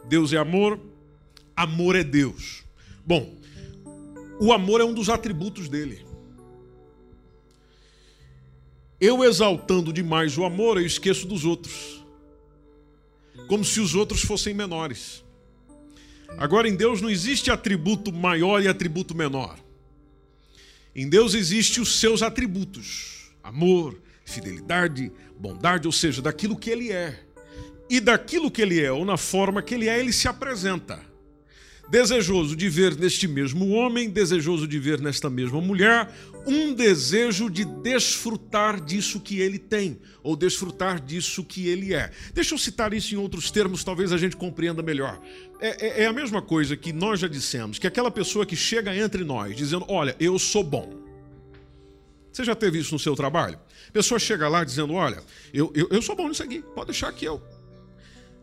Deus 0.05 0.33
é 0.33 0.37
amor, 0.37 0.79
amor 1.55 1.95
é 1.95 2.03
Deus. 2.03 2.63
Bom, 3.05 3.35
o 4.39 4.53
amor 4.53 4.81
é 4.81 4.83
um 4.83 4.93
dos 4.93 5.09
atributos 5.09 5.67
dele. 5.67 6.05
Eu 8.99 9.23
exaltando 9.23 9.93
demais 9.93 10.37
o 10.37 10.43
amor, 10.43 10.77
eu 10.77 10.85
esqueço 10.85 11.25
dos 11.25 11.45
outros. 11.45 12.03
Como 13.47 13.63
se 13.63 13.79
os 13.79 13.95
outros 13.95 14.21
fossem 14.21 14.53
menores. 14.53 15.23
Agora, 16.37 16.67
em 16.67 16.75
Deus 16.75 17.01
não 17.01 17.09
existe 17.09 17.49
atributo 17.49 18.11
maior 18.11 18.61
e 18.61 18.67
atributo 18.67 19.15
menor. 19.15 19.57
Em 20.95 21.07
Deus 21.07 21.33
existe 21.33 21.79
os 21.79 21.99
seus 21.99 22.21
atributos: 22.21 23.31
amor, 23.41 23.99
fidelidade, 24.29 25.11
bondade, 25.37 25.87
ou 25.87 25.91
seja, 25.91 26.21
daquilo 26.21 26.57
que 26.57 26.69
ele 26.69 26.91
é. 26.91 27.19
E 27.89 27.99
daquilo 27.99 28.51
que 28.51 28.61
ele 28.61 28.79
é, 28.81 28.91
ou 28.91 29.03
na 29.03 29.17
forma 29.17 29.61
que 29.61 29.73
ele 29.73 29.89
é, 29.89 29.99
ele 29.99 30.13
se 30.13 30.27
apresenta 30.27 31.09
desejoso 31.89 32.55
de 32.55 32.69
ver 32.69 32.95
neste 32.95 33.27
mesmo 33.27 33.69
homem, 33.69 34.09
desejoso 34.09 34.67
de 34.67 34.77
ver 34.79 35.01
nesta 35.01 35.29
mesma 35.29 35.59
mulher, 35.59 36.11
um 36.45 36.73
desejo 36.73 37.49
de 37.49 37.65
desfrutar 37.65 38.79
disso 38.79 39.19
que 39.19 39.39
ele 39.39 39.57
tem, 39.57 39.99
ou 40.21 40.35
desfrutar 40.35 40.99
disso 40.99 41.43
que 41.43 41.67
ele 41.67 41.93
é. 41.93 42.11
Deixa 42.33 42.53
eu 42.53 42.59
citar 42.59 42.93
isso 42.93 43.13
em 43.13 43.17
outros 43.17 43.49
termos, 43.49 43.83
talvez 43.83 44.11
a 44.11 44.17
gente 44.17 44.37
compreenda 44.37 44.83
melhor. 44.83 45.19
É, 45.59 46.01
é, 46.01 46.03
é 46.03 46.05
a 46.05 46.13
mesma 46.13 46.41
coisa 46.41 46.77
que 46.77 46.93
nós 46.93 47.19
já 47.19 47.27
dissemos, 47.27 47.79
que 47.79 47.87
aquela 47.87 48.11
pessoa 48.11 48.45
que 48.45 48.55
chega 48.55 48.95
entre 48.95 49.23
nós 49.23 49.55
dizendo: 49.55 49.85
Olha, 49.87 50.15
eu 50.19 50.37
sou 50.37 50.63
bom. 50.63 51.08
Você 52.39 52.45
já 52.45 52.55
teve 52.55 52.79
isso 52.79 52.93
no 52.93 52.99
seu 52.99 53.17
trabalho? 53.17 53.59
A 53.89 53.91
pessoa 53.91 54.17
chega 54.17 54.47
lá 54.47 54.63
dizendo: 54.63 54.93
Olha, 54.93 55.21
eu, 55.53 55.73
eu, 55.75 55.89
eu 55.91 56.01
sou 56.01 56.15
bom 56.15 56.29
nisso 56.29 56.41
aqui, 56.41 56.61
pode 56.73 56.85
deixar 56.85 57.11
que 57.11 57.25
eu. 57.25 57.43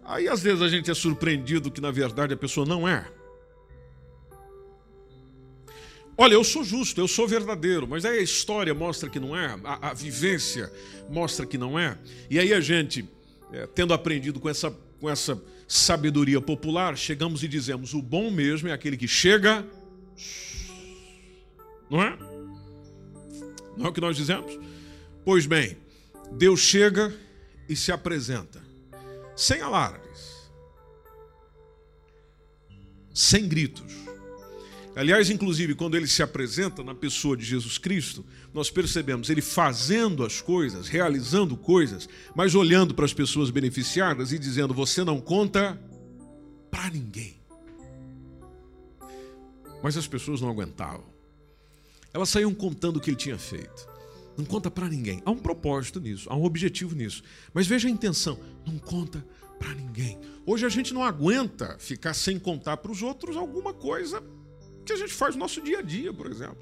Aí 0.04 0.28
às 0.28 0.42
vezes 0.42 0.60
a 0.60 0.68
gente 0.68 0.90
é 0.90 0.94
surpreendido 0.94 1.70
que 1.70 1.80
na 1.80 1.90
verdade 1.90 2.34
a 2.34 2.36
pessoa 2.36 2.66
não 2.66 2.86
é. 2.86 3.10
Olha, 6.14 6.34
eu 6.34 6.44
sou 6.44 6.62
justo, 6.62 7.00
eu 7.00 7.08
sou 7.08 7.26
verdadeiro, 7.26 7.88
mas 7.88 8.04
aí 8.04 8.18
a 8.18 8.22
história 8.22 8.74
mostra 8.74 9.08
que 9.08 9.18
não 9.18 9.34
é, 9.34 9.58
a, 9.64 9.88
a 9.88 9.94
vivência 9.94 10.70
mostra 11.08 11.46
que 11.46 11.56
não 11.56 11.78
é. 11.78 11.96
E 12.28 12.38
aí 12.38 12.52
a 12.52 12.60
gente, 12.60 13.08
é, 13.50 13.66
tendo 13.66 13.94
aprendido 13.94 14.38
com 14.38 14.50
essa, 14.50 14.70
com 15.00 15.08
essa 15.08 15.42
sabedoria 15.66 16.40
popular, 16.42 16.98
chegamos 16.98 17.42
e 17.42 17.48
dizemos: 17.48 17.94
o 17.94 18.02
bom 18.02 18.30
mesmo 18.30 18.68
é 18.68 18.72
aquele 18.72 18.98
que 18.98 19.08
chega. 19.08 19.66
Não 21.88 22.02
é? 22.02 22.25
Não 23.76 23.86
é 23.86 23.88
o 23.88 23.92
que 23.92 24.00
nós 24.00 24.16
dizemos? 24.16 24.58
Pois 25.24 25.46
bem, 25.46 25.76
Deus 26.32 26.60
chega 26.60 27.14
e 27.68 27.76
se 27.76 27.92
apresenta, 27.92 28.62
sem 29.36 29.60
alardes, 29.60 30.50
sem 33.12 33.48
gritos 33.48 34.06
Aliás, 34.96 35.28
inclusive, 35.28 35.74
quando 35.74 35.94
ele 35.94 36.06
se 36.06 36.22
apresenta 36.22 36.82
na 36.82 36.94
pessoa 36.94 37.36
de 37.36 37.44
Jesus 37.44 37.76
Cristo, 37.76 38.24
nós 38.54 38.70
percebemos 38.70 39.28
ele 39.28 39.42
fazendo 39.42 40.24
as 40.24 40.40
coisas, 40.40 40.88
realizando 40.88 41.54
coisas, 41.54 42.08
mas 42.34 42.54
olhando 42.54 42.94
para 42.94 43.04
as 43.04 43.12
pessoas 43.12 43.50
beneficiadas 43.50 44.32
e 44.32 44.38
dizendo: 44.38 44.72
Você 44.72 45.04
não 45.04 45.20
conta 45.20 45.78
para 46.70 46.88
ninguém. 46.88 47.36
Mas 49.82 49.98
as 49.98 50.06
pessoas 50.06 50.40
não 50.40 50.48
aguentavam. 50.48 51.04
Elas 52.16 52.30
saíam 52.30 52.54
contando 52.54 52.96
o 52.96 53.00
que 53.00 53.10
ele 53.10 53.16
tinha 53.16 53.36
feito. 53.36 53.86
Não 54.38 54.44
conta 54.46 54.70
para 54.70 54.88
ninguém. 54.88 55.20
Há 55.22 55.30
um 55.30 55.36
propósito 55.36 56.00
nisso, 56.00 56.26
há 56.30 56.34
um 56.34 56.44
objetivo 56.44 56.96
nisso. 56.96 57.22
Mas 57.52 57.66
veja 57.66 57.88
a 57.88 57.90
intenção: 57.90 58.38
não 58.66 58.78
conta 58.78 59.22
para 59.58 59.74
ninguém. 59.74 60.18
Hoje 60.46 60.64
a 60.64 60.70
gente 60.70 60.94
não 60.94 61.04
aguenta 61.04 61.76
ficar 61.78 62.14
sem 62.14 62.38
contar 62.38 62.78
para 62.78 62.90
os 62.90 63.02
outros 63.02 63.36
alguma 63.36 63.74
coisa 63.74 64.24
que 64.86 64.94
a 64.94 64.96
gente 64.96 65.12
faz 65.12 65.34
no 65.34 65.40
nosso 65.40 65.60
dia 65.60 65.80
a 65.80 65.82
dia, 65.82 66.10
por 66.10 66.26
exemplo. 66.26 66.56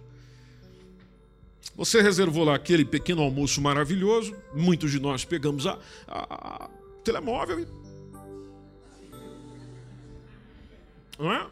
Você 1.76 2.02
reservou 2.02 2.42
lá 2.42 2.56
aquele 2.56 2.84
pequeno 2.84 3.22
almoço 3.22 3.60
maravilhoso, 3.60 4.34
muitos 4.52 4.90
de 4.90 4.98
nós 4.98 5.24
pegamos 5.24 5.68
a, 5.68 5.78
a, 6.08 6.64
a 6.64 6.70
telemóvel 7.04 7.60
e. 7.60 7.68
Não 11.16 11.32
é? 11.32 11.46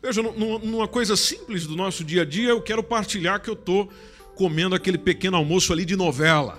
Veja, 0.00 0.22
numa 0.22 0.86
coisa 0.86 1.16
simples 1.16 1.66
do 1.66 1.74
nosso 1.74 2.04
dia 2.04 2.22
a 2.22 2.24
dia, 2.24 2.50
eu 2.50 2.62
quero 2.62 2.82
partilhar 2.82 3.40
que 3.40 3.50
eu 3.50 3.54
estou 3.54 3.90
comendo 4.36 4.74
aquele 4.74 4.96
pequeno 4.96 5.36
almoço 5.36 5.72
ali 5.72 5.84
de 5.84 5.96
novela. 5.96 6.58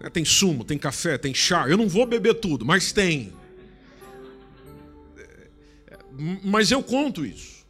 É, 0.00 0.08
tem 0.08 0.24
sumo, 0.24 0.64
tem 0.64 0.78
café, 0.78 1.18
tem 1.18 1.34
chá. 1.34 1.68
Eu 1.68 1.76
não 1.76 1.88
vou 1.88 2.06
beber 2.06 2.34
tudo, 2.34 2.64
mas 2.64 2.90
tem. 2.90 3.34
É, 5.18 5.98
mas 6.42 6.70
eu 6.70 6.82
conto 6.82 7.24
isso. 7.24 7.66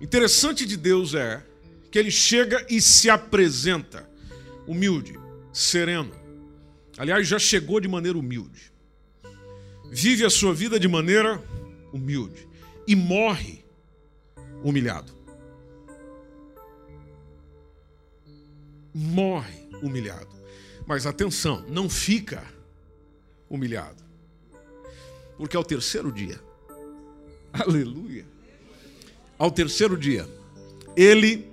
Interessante 0.00 0.64
de 0.64 0.76
Deus 0.76 1.14
é 1.14 1.44
que 1.90 1.98
ele 1.98 2.10
chega 2.10 2.66
e 2.70 2.80
se 2.80 3.10
apresenta 3.10 4.08
humilde, 4.66 5.18
sereno. 5.52 6.10
Aliás, 6.96 7.28
já 7.28 7.38
chegou 7.38 7.78
de 7.80 7.86
maneira 7.86 8.16
humilde. 8.16 8.72
Vive 9.90 10.24
a 10.24 10.30
sua 10.30 10.54
vida 10.54 10.80
de 10.80 10.88
maneira 10.88 11.42
humilde 11.92 12.51
e 12.86 12.94
morre 12.94 13.64
humilhado. 14.62 15.12
Morre 18.94 19.68
humilhado. 19.82 20.28
Mas 20.86 21.06
atenção, 21.06 21.64
não 21.68 21.88
fica 21.88 22.44
humilhado. 23.48 24.02
Porque 25.36 25.56
ao 25.56 25.64
terceiro 25.64 26.12
dia, 26.12 26.40
aleluia, 27.52 28.26
ao 29.38 29.50
terceiro 29.50 29.96
dia, 29.96 30.28
ele 30.96 31.50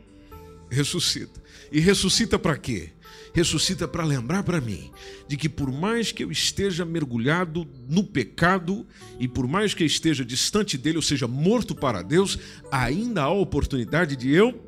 ressuscita. 0.69 1.39
E 1.71 1.79
ressuscita 1.79 2.37
para 2.37 2.57
quê? 2.57 2.91
Ressuscita 3.33 3.87
para 3.87 4.03
lembrar 4.03 4.43
para 4.43 4.59
mim 4.59 4.91
de 5.27 5.37
que 5.37 5.47
por 5.47 5.71
mais 5.71 6.11
que 6.11 6.23
eu 6.23 6.31
esteja 6.31 6.83
mergulhado 6.83 7.67
no 7.87 8.03
pecado 8.03 8.85
e 9.19 9.27
por 9.27 9.47
mais 9.47 9.73
que 9.73 9.83
eu 9.83 9.87
esteja 9.87 10.25
distante 10.25 10.77
dele, 10.77 10.97
ou 10.97 11.03
seja, 11.03 11.27
morto 11.27 11.75
para 11.75 12.01
Deus, 12.01 12.37
ainda 12.71 13.23
há 13.23 13.29
oportunidade 13.31 14.15
de 14.15 14.29
eu 14.31 14.59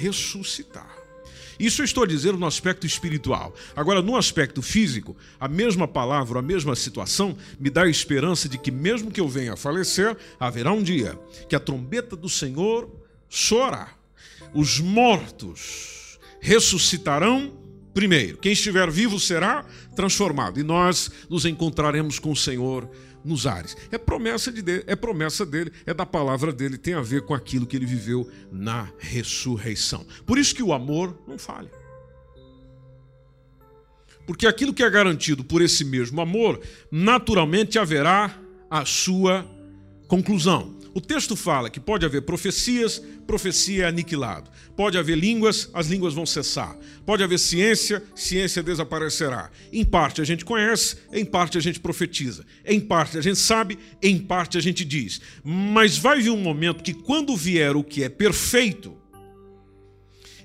ressuscitar. 0.00 0.98
Isso 1.58 1.80
eu 1.80 1.84
estou 1.84 2.06
dizendo 2.06 2.38
no 2.38 2.46
aspecto 2.46 2.86
espiritual. 2.86 3.52
Agora, 3.74 4.00
no 4.00 4.16
aspecto 4.16 4.62
físico, 4.62 5.16
a 5.40 5.48
mesma 5.48 5.88
palavra, 5.88 6.38
a 6.38 6.42
mesma 6.42 6.76
situação 6.76 7.36
me 7.58 7.68
dá 7.68 7.82
a 7.82 7.90
esperança 7.90 8.48
de 8.48 8.56
que, 8.56 8.70
mesmo 8.70 9.10
que 9.10 9.20
eu 9.20 9.28
venha 9.28 9.54
a 9.54 9.56
falecer, 9.56 10.16
haverá 10.38 10.72
um 10.72 10.82
dia 10.82 11.18
que 11.48 11.56
a 11.56 11.60
trombeta 11.60 12.14
do 12.14 12.28
Senhor 12.28 12.88
soará. 13.28 13.92
Os 14.54 14.78
mortos 14.78 16.18
ressuscitarão 16.40 17.57
primeiro. 17.94 18.38
Quem 18.38 18.52
estiver 18.52 18.90
vivo 18.90 19.18
será 19.18 19.64
transformado 19.94 20.60
e 20.60 20.62
nós 20.62 21.10
nos 21.28 21.44
encontraremos 21.44 22.18
com 22.18 22.32
o 22.32 22.36
Senhor 22.36 22.88
nos 23.24 23.46
ares. 23.46 23.76
É 23.90 23.98
promessa 23.98 24.50
de 24.50 24.62
dele, 24.62 24.84
é 24.86 24.96
promessa 24.96 25.44
dele, 25.44 25.72
é 25.84 25.92
da 25.92 26.06
palavra 26.06 26.52
dele, 26.52 26.78
tem 26.78 26.94
a 26.94 27.00
ver 27.00 27.22
com 27.22 27.34
aquilo 27.34 27.66
que 27.66 27.76
ele 27.76 27.86
viveu 27.86 28.30
na 28.50 28.90
ressurreição. 28.98 30.06
Por 30.24 30.38
isso 30.38 30.54
que 30.54 30.62
o 30.62 30.72
amor 30.72 31.16
não 31.26 31.38
falha. 31.38 31.70
Porque 34.26 34.46
aquilo 34.46 34.74
que 34.74 34.82
é 34.82 34.90
garantido 34.90 35.42
por 35.42 35.62
esse 35.62 35.84
mesmo 35.84 36.20
amor, 36.20 36.60
naturalmente 36.90 37.78
haverá 37.78 38.38
a 38.70 38.84
sua 38.84 39.46
conclusão. 40.06 40.77
O 40.98 41.00
texto 41.00 41.36
fala 41.36 41.70
que 41.70 41.78
pode 41.78 42.04
haver 42.04 42.22
profecias, 42.22 43.00
profecia 43.24 43.84
é 43.84 43.86
aniquilado. 43.86 44.50
Pode 44.76 44.98
haver 44.98 45.16
línguas, 45.16 45.70
as 45.72 45.86
línguas 45.86 46.12
vão 46.12 46.26
cessar. 46.26 46.76
Pode 47.06 47.22
haver 47.22 47.38
ciência, 47.38 48.02
ciência 48.16 48.64
desaparecerá. 48.64 49.48
Em 49.72 49.84
parte 49.84 50.20
a 50.20 50.24
gente 50.24 50.44
conhece, 50.44 50.96
em 51.12 51.24
parte 51.24 51.56
a 51.56 51.60
gente 51.60 51.78
profetiza. 51.78 52.44
Em 52.66 52.80
parte 52.80 53.16
a 53.16 53.20
gente 53.20 53.38
sabe, 53.38 53.78
em 54.02 54.18
parte 54.18 54.58
a 54.58 54.60
gente 54.60 54.84
diz. 54.84 55.20
Mas 55.44 55.96
vai 55.96 56.20
vir 56.20 56.30
um 56.30 56.36
momento 56.36 56.82
que 56.82 56.92
quando 56.92 57.36
vier 57.36 57.76
o 57.76 57.84
que 57.84 58.02
é 58.02 58.08
perfeito, 58.08 58.98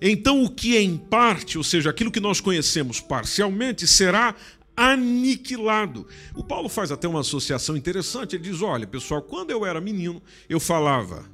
então 0.05 0.43
o 0.43 0.49
que 0.49 0.75
é 0.75 0.81
em 0.81 0.97
parte, 0.97 1.57
ou 1.57 1.63
seja, 1.63 1.89
aquilo 1.89 2.11
que 2.11 2.19
nós 2.19 2.41
conhecemos 2.41 2.99
parcialmente, 2.99 3.87
será 3.87 4.35
aniquilado. 4.75 6.07
O 6.36 6.43
Paulo 6.43 6.69
faz 6.69 6.91
até 6.91 7.07
uma 7.07 7.21
associação 7.21 7.77
interessante. 7.77 8.36
Ele 8.36 8.43
diz: 8.43 8.62
olha, 8.62 8.88
pessoal, 8.88 9.21
quando 9.21 9.51
eu 9.51 9.65
era 9.65 9.79
menino, 9.79 10.21
eu 10.49 10.59
falava 10.59 11.29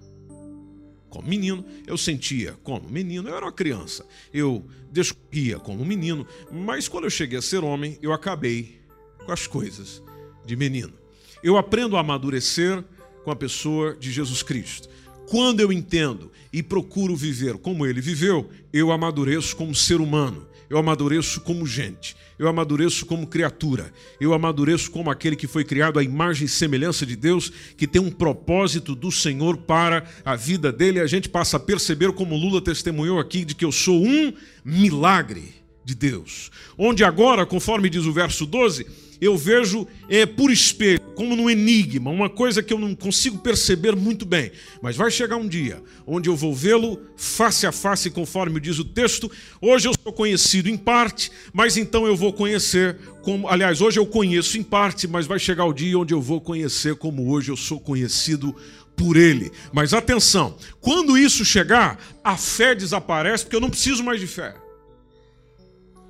como 1.09 1.27
menino, 1.27 1.65
eu 1.87 1.97
sentia 1.97 2.55
como 2.63 2.87
menino, 2.87 3.27
eu 3.27 3.35
era 3.35 3.45
uma 3.45 3.51
criança, 3.51 4.05
eu 4.31 4.63
descorria 4.91 5.57
como 5.57 5.83
menino, 5.83 6.25
mas 6.51 6.87
quando 6.87 7.05
eu 7.05 7.09
cheguei 7.09 7.39
a 7.39 7.41
ser 7.41 7.63
homem, 7.63 7.97
eu 8.01 8.13
acabei 8.13 8.79
com 9.25 9.31
as 9.31 9.47
coisas 9.47 10.03
de 10.45 10.55
menino. 10.55 10.93
Eu 11.41 11.57
aprendo 11.57 11.97
a 11.97 12.01
amadurecer 12.01 12.83
com 13.23 13.31
a 13.31 13.35
pessoa 13.35 13.95
de 13.95 14.11
Jesus 14.11 14.43
Cristo. 14.43 14.89
Quando 15.29 15.59
eu 15.59 15.71
entendo 15.71 16.31
e 16.51 16.63
procuro 16.63 17.15
viver 17.15 17.55
como 17.59 17.85
ele 17.85 18.01
viveu, 18.01 18.49
eu 18.73 18.91
amadureço 18.91 19.55
como 19.55 19.75
ser 19.75 20.01
humano, 20.01 20.47
eu 20.67 20.75
amadureço 20.79 21.41
como 21.41 21.67
gente, 21.67 22.15
eu 22.39 22.47
amadureço 22.47 23.05
como 23.05 23.27
criatura, 23.27 23.93
eu 24.19 24.33
amadureço 24.33 24.89
como 24.89 25.11
aquele 25.11 25.35
que 25.35 25.45
foi 25.45 25.63
criado 25.63 25.99
à 25.99 26.03
imagem 26.03 26.45
e 26.45 26.49
semelhança 26.49 27.05
de 27.05 27.15
Deus, 27.15 27.53
que 27.77 27.85
tem 27.85 28.01
um 28.01 28.09
propósito 28.09 28.95
do 28.95 29.11
Senhor 29.11 29.55
para 29.57 30.03
a 30.25 30.35
vida 30.35 30.71
dele. 30.71 30.99
A 30.99 31.05
gente 31.05 31.29
passa 31.29 31.57
a 31.57 31.59
perceber, 31.59 32.11
como 32.13 32.35
Lula 32.35 32.59
testemunhou 32.59 33.19
aqui, 33.19 33.45
de 33.45 33.53
que 33.53 33.63
eu 33.63 33.71
sou 33.71 34.03
um 34.03 34.33
milagre 34.65 35.53
de 35.85 35.93
Deus. 35.93 36.49
Onde 36.75 37.03
agora, 37.03 37.45
conforme 37.45 37.87
diz 37.87 38.05
o 38.05 38.11
verso 38.11 38.47
12, 38.47 38.87
eu 39.21 39.37
vejo 39.37 39.87
é, 40.07 40.25
por 40.25 40.51
espelho, 40.51 41.01
como 41.15 41.35
num 41.35 41.49
enigma, 41.49 42.09
uma 42.09 42.29
coisa 42.29 42.63
que 42.63 42.73
eu 42.73 42.79
não 42.79 42.95
consigo 42.95 43.37
perceber 43.39 43.95
muito 43.95 44.25
bem. 44.25 44.51
Mas 44.81 44.95
vai 44.95 45.11
chegar 45.11 45.35
um 45.35 45.47
dia 45.47 45.81
onde 46.07 46.29
eu 46.29 46.35
vou 46.35 46.55
vê-lo 46.55 47.01
face 47.17 47.67
a 47.67 47.71
face, 47.71 48.09
conforme 48.09 48.59
diz 48.59 48.79
o 48.79 48.85
texto. 48.85 49.29
Hoje 49.61 49.87
eu 49.87 49.93
sou 50.01 50.13
conhecido 50.13 50.69
em 50.69 50.77
parte, 50.77 51.31
mas 51.51 51.75
então 51.75 52.05
eu 52.05 52.15
vou 52.15 52.31
conhecer 52.31 52.97
como. 53.21 53.47
Aliás, 53.49 53.81
hoje 53.81 53.99
eu 53.99 54.05
conheço 54.05 54.57
em 54.57 54.63
parte, 54.63 55.07
mas 55.07 55.27
vai 55.27 55.39
chegar 55.39 55.65
o 55.65 55.73
dia 55.73 55.99
onde 55.99 56.13
eu 56.13 56.21
vou 56.21 56.39
conhecer 56.39 56.95
como 56.95 57.29
hoje 57.29 57.51
eu 57.51 57.57
sou 57.57 57.79
conhecido 57.79 58.55
por 58.95 59.17
ele. 59.17 59.51
Mas 59.73 59.93
atenção, 59.93 60.57
quando 60.79 61.17
isso 61.17 61.43
chegar, 61.43 61.99
a 62.23 62.37
fé 62.37 62.73
desaparece, 62.73 63.43
porque 63.43 63.55
eu 63.55 63.61
não 63.61 63.69
preciso 63.69 64.03
mais 64.03 64.19
de 64.19 64.27
fé 64.27 64.55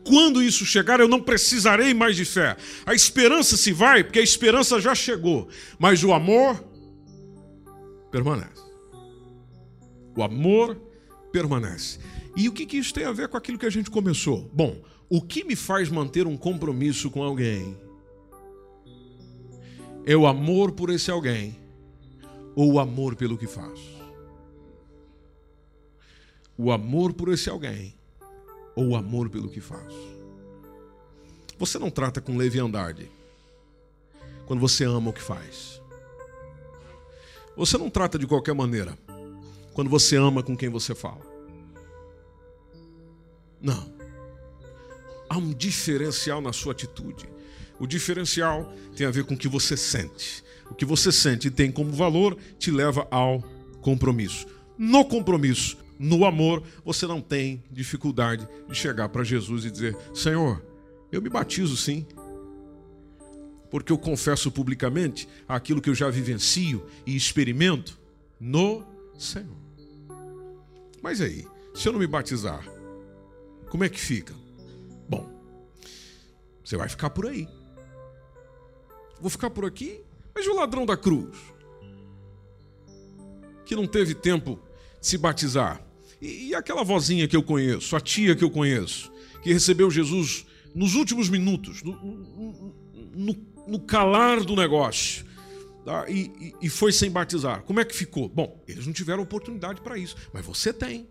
quando 0.03 0.41
isso 0.41 0.65
chegar, 0.65 0.99
eu 0.99 1.07
não 1.07 1.21
precisarei 1.21 1.93
mais 1.93 2.15
de 2.15 2.25
fé. 2.25 2.55
A 2.85 2.93
esperança 2.93 3.57
se 3.57 3.71
vai, 3.71 4.03
porque 4.03 4.19
a 4.19 4.23
esperança 4.23 4.79
já 4.79 4.95
chegou. 4.95 5.47
Mas 5.77 6.03
o 6.03 6.13
amor 6.13 6.63
permanece. 8.11 8.63
O 10.15 10.23
amor 10.23 10.75
permanece. 11.31 11.99
E 12.35 12.47
o 12.47 12.51
que, 12.51 12.65
que 12.65 12.77
isso 12.77 12.93
tem 12.93 13.05
a 13.05 13.11
ver 13.11 13.27
com 13.27 13.37
aquilo 13.37 13.57
que 13.57 13.65
a 13.65 13.71
gente 13.71 13.91
começou? 13.91 14.49
Bom, 14.53 14.81
o 15.09 15.21
que 15.21 15.43
me 15.43 15.55
faz 15.55 15.89
manter 15.89 16.27
um 16.27 16.37
compromisso 16.37 17.09
com 17.09 17.23
alguém 17.23 17.77
é 20.05 20.15
o 20.15 20.25
amor 20.25 20.71
por 20.71 20.89
esse 20.89 21.11
alguém 21.11 21.57
ou 22.55 22.73
o 22.73 22.79
amor 22.79 23.15
pelo 23.15 23.37
que 23.37 23.47
faço. 23.47 23.99
O 26.57 26.71
amor 26.71 27.13
por 27.13 27.29
esse 27.29 27.49
alguém 27.49 27.98
ou 28.79 28.95
amor 28.95 29.29
pelo 29.29 29.49
que 29.49 29.59
faz. 29.59 29.93
Você 31.57 31.77
não 31.77 31.89
trata 31.89 32.21
com 32.21 32.37
leviandade 32.37 33.11
quando 34.45 34.61
você 34.61 34.85
ama 34.85 35.09
o 35.09 35.13
que 35.13 35.21
faz. 35.21 35.81
Você 37.57 37.77
não 37.77 37.89
trata 37.89 38.17
de 38.17 38.25
qualquer 38.25 38.55
maneira 38.55 38.97
quando 39.73 39.89
você 39.89 40.15
ama 40.15 40.41
com 40.41 40.55
quem 40.55 40.69
você 40.69 40.95
fala. 40.95 41.19
Não. 43.61 43.93
Há 45.29 45.37
um 45.37 45.53
diferencial 45.53 46.39
na 46.39 46.53
sua 46.53 46.71
atitude. 46.71 47.29
O 47.77 47.85
diferencial 47.85 48.73
tem 48.95 49.05
a 49.05 49.11
ver 49.11 49.25
com 49.25 49.33
o 49.33 49.37
que 49.37 49.49
você 49.49 49.75
sente. 49.75 50.41
O 50.71 50.73
que 50.73 50.85
você 50.85 51.11
sente 51.11 51.49
e 51.49 51.51
tem 51.51 51.69
como 51.69 51.91
valor 51.91 52.37
te 52.57 52.71
leva 52.71 53.05
ao 53.11 53.43
compromisso. 53.81 54.47
No 54.77 55.03
compromisso, 55.03 55.77
no 55.99 56.25
amor, 56.25 56.63
você 56.85 57.05
não 57.05 57.19
tem 57.19 57.61
dificuldade 57.69 58.47
de 58.69 58.73
chegar 58.73 59.09
para 59.09 59.21
Jesus 59.21 59.65
e 59.65 59.71
dizer: 59.71 59.97
Senhor, 60.13 60.63
eu 61.11 61.21
me 61.21 61.29
batizo 61.29 61.75
sim, 61.75 62.07
porque 63.69 63.91
eu 63.91 63.97
confesso 63.97 64.49
publicamente 64.49 65.27
aquilo 65.45 65.81
que 65.81 65.89
eu 65.89 65.95
já 65.95 66.09
vivencio 66.09 66.85
e 67.05 67.17
experimento 67.17 67.99
no 68.39 68.85
Senhor. 69.17 69.57
Mas 71.01 71.19
aí, 71.19 71.45
se 71.75 71.87
eu 71.87 71.91
não 71.91 71.99
me 71.99 72.07
batizar, 72.07 72.65
como 73.69 73.83
é 73.83 73.89
que 73.89 73.99
fica? 73.99 74.33
Bom, 75.07 75.29
você 76.63 76.77
vai 76.77 76.87
ficar 76.87 77.09
por 77.09 77.27
aí. 77.27 77.45
Vou 79.19 79.29
ficar 79.29 79.49
por 79.49 79.65
aqui, 79.65 80.01
mas 80.33 80.47
o 80.47 80.55
ladrão 80.55 80.85
da 80.85 80.95
cruz? 80.95 81.37
Que 83.65 83.75
não 83.75 83.85
teve 83.85 84.15
tempo 84.15 84.59
de 85.01 85.07
se 85.07 85.17
batizar. 85.17 85.88
E, 86.21 86.49
e 86.49 86.55
aquela 86.55 86.83
vozinha 86.83 87.27
que 87.27 87.35
eu 87.35 87.43
conheço, 87.43 87.95
a 87.95 88.01
tia 88.01 88.35
que 88.35 88.43
eu 88.43 88.51
conheço, 88.51 89.11
que 89.41 89.53
recebeu 89.53 89.89
Jesus 89.89 90.45
nos 90.75 90.95
últimos 90.95 91.29
minutos, 91.29 91.81
no, 91.81 91.93
no, 93.15 93.35
no 93.67 93.79
calar 93.79 94.43
do 94.43 94.55
negócio, 94.55 95.25
tá? 95.83 96.09
e, 96.09 96.53
e, 96.61 96.69
foi 96.69 96.91
sem 96.91 97.09
batizar. 97.09 97.63
Como 97.63 97.79
é 97.79 97.85
que 97.85 97.95
ficou? 97.95 98.29
Bom, 98.29 98.63
eles 98.67 98.85
não 98.85 98.93
tiveram 98.93 99.23
oportunidade 99.23 99.81
para 99.81 99.97
isso, 99.97 100.15
mas 100.33 100.45
você 100.45 100.71
tem. 100.71 101.07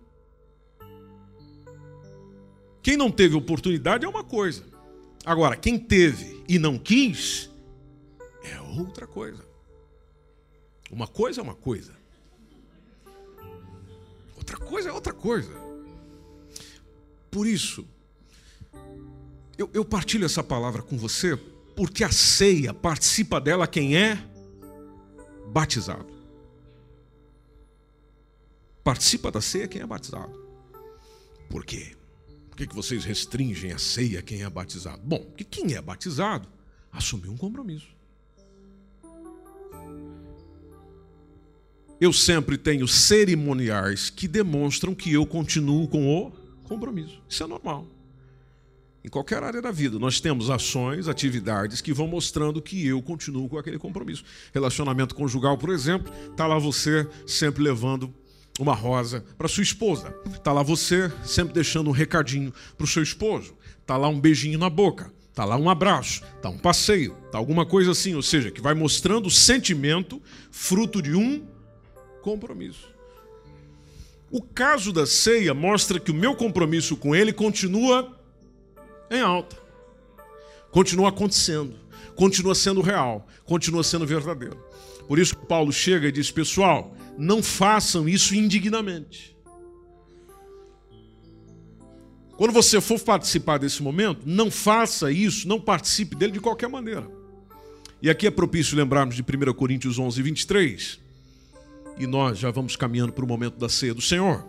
Quem 2.83 2.97
não 2.97 3.11
teve 3.11 3.35
oportunidade 3.35 4.05
é 4.05 4.09
uma 4.09 4.25
coisa. 4.25 4.65
Agora, 5.25 5.57
quem 5.57 5.79
teve 5.79 6.43
e 6.49 6.59
não 6.59 6.79
quis 6.79 7.51
é 8.43 8.61
outra 8.61 9.07
coisa. 9.07 9.45
Uma 10.91 11.07
coisa 11.07 11.41
é 11.41 11.43
uma 11.43 11.55
coisa. 11.55 11.98
Outra 14.49 14.67
coisa 14.67 14.89
é 14.89 14.93
outra 14.93 15.13
coisa. 15.13 15.53
Por 17.31 17.47
isso, 17.47 17.87
eu, 19.59 19.69
eu 19.75 19.85
partilho 19.85 20.25
essa 20.25 20.43
palavra 20.43 20.81
com 20.81 20.97
você 20.97 21.37
porque 21.77 22.03
a 22.03 22.11
ceia 22.11 22.73
participa 22.73 23.39
dela 23.39 23.67
quem 23.67 23.95
é 23.95 24.17
batizado. 25.49 26.07
Participa 28.83 29.31
da 29.31 29.43
ceia 29.43 29.69
quem 29.69 29.83
é 29.83 29.87
batizado. 29.87 30.33
Por 31.51 31.65
quê? 31.67 31.95
Por 32.49 32.57
que, 32.57 32.67
que 32.67 32.75
vocês 32.75 33.05
restringem 33.05 33.73
a 33.73 33.79
ceia 33.79 34.23
quem 34.23 34.43
é 34.43 34.49
batizado? 34.49 35.03
Bom, 35.03 35.23
porque 35.25 35.45
quem 35.45 35.75
é 35.75 35.83
batizado 35.83 36.49
assumiu 36.91 37.31
um 37.31 37.37
compromisso. 37.37 37.98
Eu 42.01 42.13
sempre 42.13 42.57
tenho 42.57 42.87
cerimoniais 42.87 44.11
que 44.11 44.29
demonstram 44.29 44.95
que 44.95 45.13
eu 45.13 45.27
continuo 45.27 45.89
com 45.89 46.09
o 46.09 46.33
compromisso. 46.65 47.21
Isso 47.29 47.43
é 47.43 47.47
normal. 47.47 47.87
Em 49.05 49.09
qualquer 49.09 49.43
área 49.43 49.63
da 49.63 49.71
vida, 49.71 49.99
nós 49.99 50.21
temos 50.21 50.51
ações, 50.51 51.09
atividades 51.09 51.81
que 51.81 51.93
vão 51.93 52.07
mostrando 52.07 52.61
que 52.61 52.87
eu 52.87 53.01
continuo 53.01 53.49
com 53.49 53.59
aquele 53.59 53.79
compromisso. 53.79 54.25
Relacionamento 54.53 55.15
conjugal, 55.15 55.57
por 55.57 55.71
exemplo, 55.71 56.13
está 56.31 56.47
lá 56.47 56.59
você 56.59 57.09
sempre 57.27 57.63
levando 57.63 58.13
uma 58.59 58.75
rosa 58.75 59.25
para 59.37 59.49
sua 59.49 59.63
esposa. 59.63 60.15
Está 60.27 60.53
lá 60.53 60.63
você 60.63 61.11
sempre 61.25 61.55
deixando 61.55 61.89
um 61.89 61.93
recadinho 61.93 62.53
para 62.77 62.85
o 62.85 62.89
seu 62.89 63.03
esposo. 63.03 63.55
Está 63.81 63.97
lá 63.97 64.09
um 64.09 64.21
beijinho 64.21 64.59
na 64.59 64.69
boca. 64.69 65.13
Está 65.31 65.45
lá 65.45 65.57
um 65.57 65.71
abraço, 65.71 66.25
está 66.35 66.49
um 66.49 66.59
passeio, 66.59 67.17
está 67.27 67.39
alguma 67.39 67.65
coisa 67.65 67.93
assim, 67.93 68.13
ou 68.13 68.23
seja, 68.23 68.51
que 68.51 68.61
vai 68.61 68.75
mostrando 68.75 69.27
o 69.27 69.31
sentimento 69.31 70.21
fruto 70.51 71.01
de 71.01 71.15
um 71.15 71.47
compromisso. 72.29 72.95
O 74.31 74.43
caso 74.43 74.93
da 74.93 75.07
ceia 75.07 75.55
mostra 75.55 75.99
que 75.99 76.11
o 76.11 76.15
meu 76.15 76.35
compromisso 76.37 76.95
com 76.95 77.17
ele 77.17 77.33
continua 77.33 78.21
em 79.11 79.23
alta. 79.23 79.57
Continua 80.71 81.09
acontecendo, 81.09 81.75
continua 82.15 82.55
sendo 82.55 82.83
real, 82.83 83.27
continua 83.47 83.83
sendo 83.83 84.07
verdadeiro. 84.07 84.63
Por 85.07 85.19
isso 85.19 85.35
que 85.35 85.47
Paulo 85.47 85.73
chega 85.73 86.09
e 86.09 86.13
diz: 86.13 86.31
pessoal, 86.31 86.95
não 87.17 87.43
façam 87.43 88.07
isso 88.07 88.35
indignamente. 88.35 89.35
Quando 92.37 92.53
você 92.53 92.79
for 92.79 93.01
participar 93.01 93.59
desse 93.59 93.83
momento, 93.83 94.21
não 94.27 94.51
faça 94.51 95.11
isso, 95.11 95.49
não 95.49 95.59
participe 95.59 96.15
dele 96.15 96.33
de 96.33 96.41
qualquer 96.41 96.69
maneira. 96.69 97.11
E 98.03 98.11
aqui 98.11 98.27
é 98.27 98.31
propício 98.31 98.77
lembrarmos 98.77 99.17
de 99.17 99.23
1 99.23 99.53
Coríntios 99.55 99.99
11, 99.99 100.23
23. 100.23 101.08
E 101.99 102.07
nós 102.07 102.39
já 102.39 102.51
vamos 102.51 102.77
caminhando 102.77 103.13
para 103.13 103.25
o 103.25 103.29
momento 103.29 103.59
da 103.59 103.69
ceia 103.69 103.93
do 103.93 104.01
Senhor. 104.01 104.47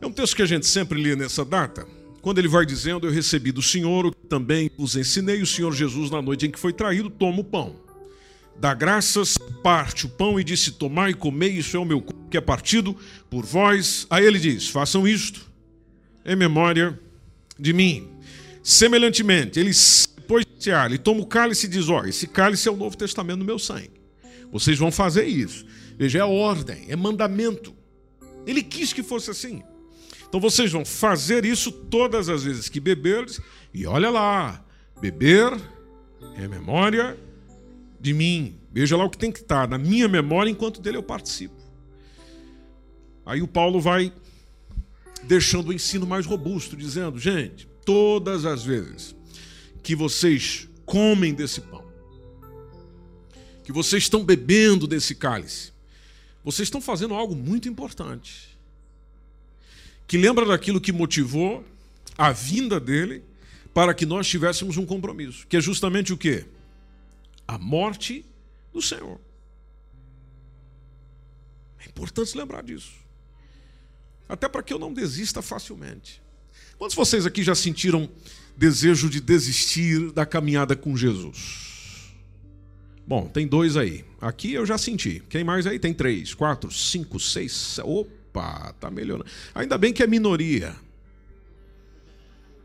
É 0.00 0.06
um 0.06 0.12
texto 0.12 0.34
que 0.34 0.42
a 0.42 0.46
gente 0.46 0.66
sempre 0.66 1.00
lê 1.00 1.14
nessa 1.14 1.44
data, 1.44 1.86
quando 2.20 2.38
ele 2.38 2.48
vai 2.48 2.66
dizendo: 2.66 3.06
Eu 3.06 3.12
recebi 3.12 3.52
do 3.52 3.62
Senhor, 3.62 4.06
o 4.06 4.12
que 4.12 4.26
também 4.26 4.70
os 4.76 4.96
ensinei, 4.96 5.40
o 5.40 5.46
Senhor 5.46 5.72
Jesus, 5.72 6.10
na 6.10 6.20
noite 6.20 6.46
em 6.46 6.50
que 6.50 6.58
foi 6.58 6.72
traído, 6.72 7.08
toma 7.08 7.40
o 7.40 7.44
pão. 7.44 7.76
Dá 8.58 8.74
graças, 8.74 9.38
parte 9.62 10.06
o 10.06 10.08
pão 10.08 10.38
e 10.40 10.44
disse: 10.44 10.72
Tomai 10.72 11.10
e 11.10 11.14
comei, 11.14 11.50
isso 11.50 11.76
é 11.76 11.80
o 11.80 11.84
meu 11.84 12.00
corpo 12.00 12.28
que 12.28 12.36
é 12.36 12.40
partido 12.40 12.96
por 13.30 13.46
vós. 13.46 14.06
Aí 14.10 14.24
ele 14.24 14.40
diz: 14.40 14.68
Façam 14.68 15.06
isto 15.06 15.48
em 16.24 16.34
memória 16.34 16.98
de 17.58 17.72
mim. 17.72 18.08
Semelhantemente, 18.62 19.58
ele 19.58 19.72
depois 20.32 20.46
de 20.46 20.64
cear, 20.64 20.96
toma 20.98 21.20
o 21.20 21.26
cálice 21.26 21.66
e 21.66 21.68
diz: 21.68 21.88
Ó, 21.88 22.04
esse 22.04 22.26
cálice 22.26 22.68
é 22.68 22.72
o 22.72 22.76
Novo 22.76 22.96
Testamento 22.96 23.38
no 23.38 23.44
meu 23.44 23.58
sangue. 23.58 24.01
Vocês 24.52 24.78
vão 24.78 24.92
fazer 24.92 25.24
isso. 25.24 25.64
Veja, 25.96 26.18
é 26.18 26.24
ordem, 26.24 26.84
é 26.88 26.94
mandamento. 26.94 27.74
Ele 28.46 28.62
quis 28.62 28.92
que 28.92 29.02
fosse 29.02 29.30
assim. 29.30 29.62
Então 30.28 30.38
vocês 30.38 30.70
vão 30.70 30.84
fazer 30.84 31.44
isso 31.44 31.72
todas 31.72 32.28
as 32.28 32.44
vezes 32.44 32.68
que 32.68 32.78
beberdes, 32.78 33.40
e 33.72 33.86
olha 33.86 34.10
lá, 34.10 34.64
beber 35.00 35.52
é 36.36 36.46
memória 36.46 37.18
de 38.00 38.12
mim. 38.12 38.58
Veja 38.72 38.96
lá 38.96 39.04
o 39.04 39.10
que 39.10 39.18
tem 39.18 39.32
que 39.32 39.40
estar 39.40 39.68
na 39.68 39.78
minha 39.78 40.08
memória 40.08 40.50
enquanto 40.50 40.80
dele 40.80 40.96
eu 40.96 41.02
participo. 41.02 41.54
Aí 43.24 43.40
o 43.42 43.48
Paulo 43.48 43.80
vai 43.80 44.12
deixando 45.24 45.68
o 45.68 45.72
ensino 45.72 46.06
mais 46.06 46.26
robusto, 46.26 46.76
dizendo: 46.76 47.18
gente, 47.18 47.68
todas 47.84 48.44
as 48.44 48.64
vezes 48.64 49.14
que 49.82 49.94
vocês 49.94 50.68
comem 50.84 51.34
desse 51.34 51.60
pão, 51.60 51.81
que 53.64 53.72
vocês 53.72 54.04
estão 54.04 54.24
bebendo 54.24 54.86
desse 54.86 55.14
cálice, 55.14 55.72
vocês 56.44 56.66
estão 56.66 56.80
fazendo 56.80 57.14
algo 57.14 57.34
muito 57.34 57.68
importante. 57.68 58.56
Que 60.06 60.18
lembra 60.18 60.44
daquilo 60.44 60.80
que 60.80 60.92
motivou 60.92 61.64
a 62.18 62.32
vinda 62.32 62.78
dele 62.78 63.22
para 63.72 63.94
que 63.94 64.04
nós 64.04 64.28
tivéssemos 64.28 64.76
um 64.76 64.84
compromisso, 64.84 65.46
que 65.46 65.56
é 65.56 65.60
justamente 65.60 66.12
o 66.12 66.18
quê? 66.18 66.44
A 67.46 67.56
morte 67.56 68.24
do 68.72 68.82
Senhor. 68.82 69.18
É 71.78 71.86
importante 71.86 72.36
lembrar 72.36 72.62
disso 72.62 73.02
até 74.32 74.48
para 74.48 74.62
que 74.62 74.72
eu 74.72 74.78
não 74.78 74.94
desista 74.94 75.42
facilmente. 75.42 76.22
Quantos 76.78 76.94
de 76.94 76.96
vocês 76.96 77.26
aqui 77.26 77.42
já 77.42 77.54
sentiram 77.54 78.08
desejo 78.56 79.10
de 79.10 79.20
desistir 79.20 80.10
da 80.12 80.24
caminhada 80.24 80.74
com 80.74 80.96
Jesus? 80.96 81.71
Bom, 83.06 83.26
tem 83.26 83.46
dois 83.46 83.76
aí. 83.76 84.04
Aqui 84.20 84.52
eu 84.52 84.64
já 84.64 84.78
senti. 84.78 85.22
Quem 85.28 85.42
mais 85.42 85.66
aí? 85.66 85.78
Tem 85.78 85.92
três, 85.92 86.34
quatro, 86.34 86.70
cinco, 86.70 87.18
seis. 87.18 87.78
Opa, 87.80 88.72
tá 88.74 88.90
melhorando. 88.90 89.28
Ainda 89.54 89.76
bem 89.76 89.92
que 89.92 90.02
é 90.02 90.06
minoria. 90.06 90.74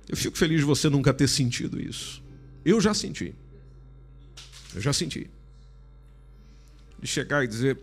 Eu 0.07 0.15
fico 0.15 0.37
feliz 0.37 0.59
de 0.59 0.65
você 0.65 0.89
nunca 0.89 1.13
ter 1.13 1.27
sentido 1.27 1.81
isso. 1.81 2.23
Eu 2.63 2.79
já 2.79 2.93
senti. 2.93 3.35
Eu 4.73 4.81
já 4.81 4.93
senti. 4.93 5.29
De 6.99 7.07
chegar 7.07 7.43
e 7.43 7.47
dizer, 7.47 7.77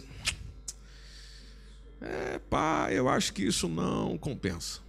é, 2.01 2.39
pá, 2.51 2.89
eu 2.91 3.09
acho 3.09 3.33
que 3.33 3.43
isso 3.43 3.69
não 3.69 4.17
compensa. 4.17 4.81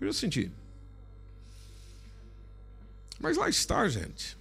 Eu 0.00 0.06
já 0.06 0.12
senti. 0.12 0.50
Mas 3.20 3.36
lá 3.36 3.48
está, 3.48 3.88
gente. 3.88 4.36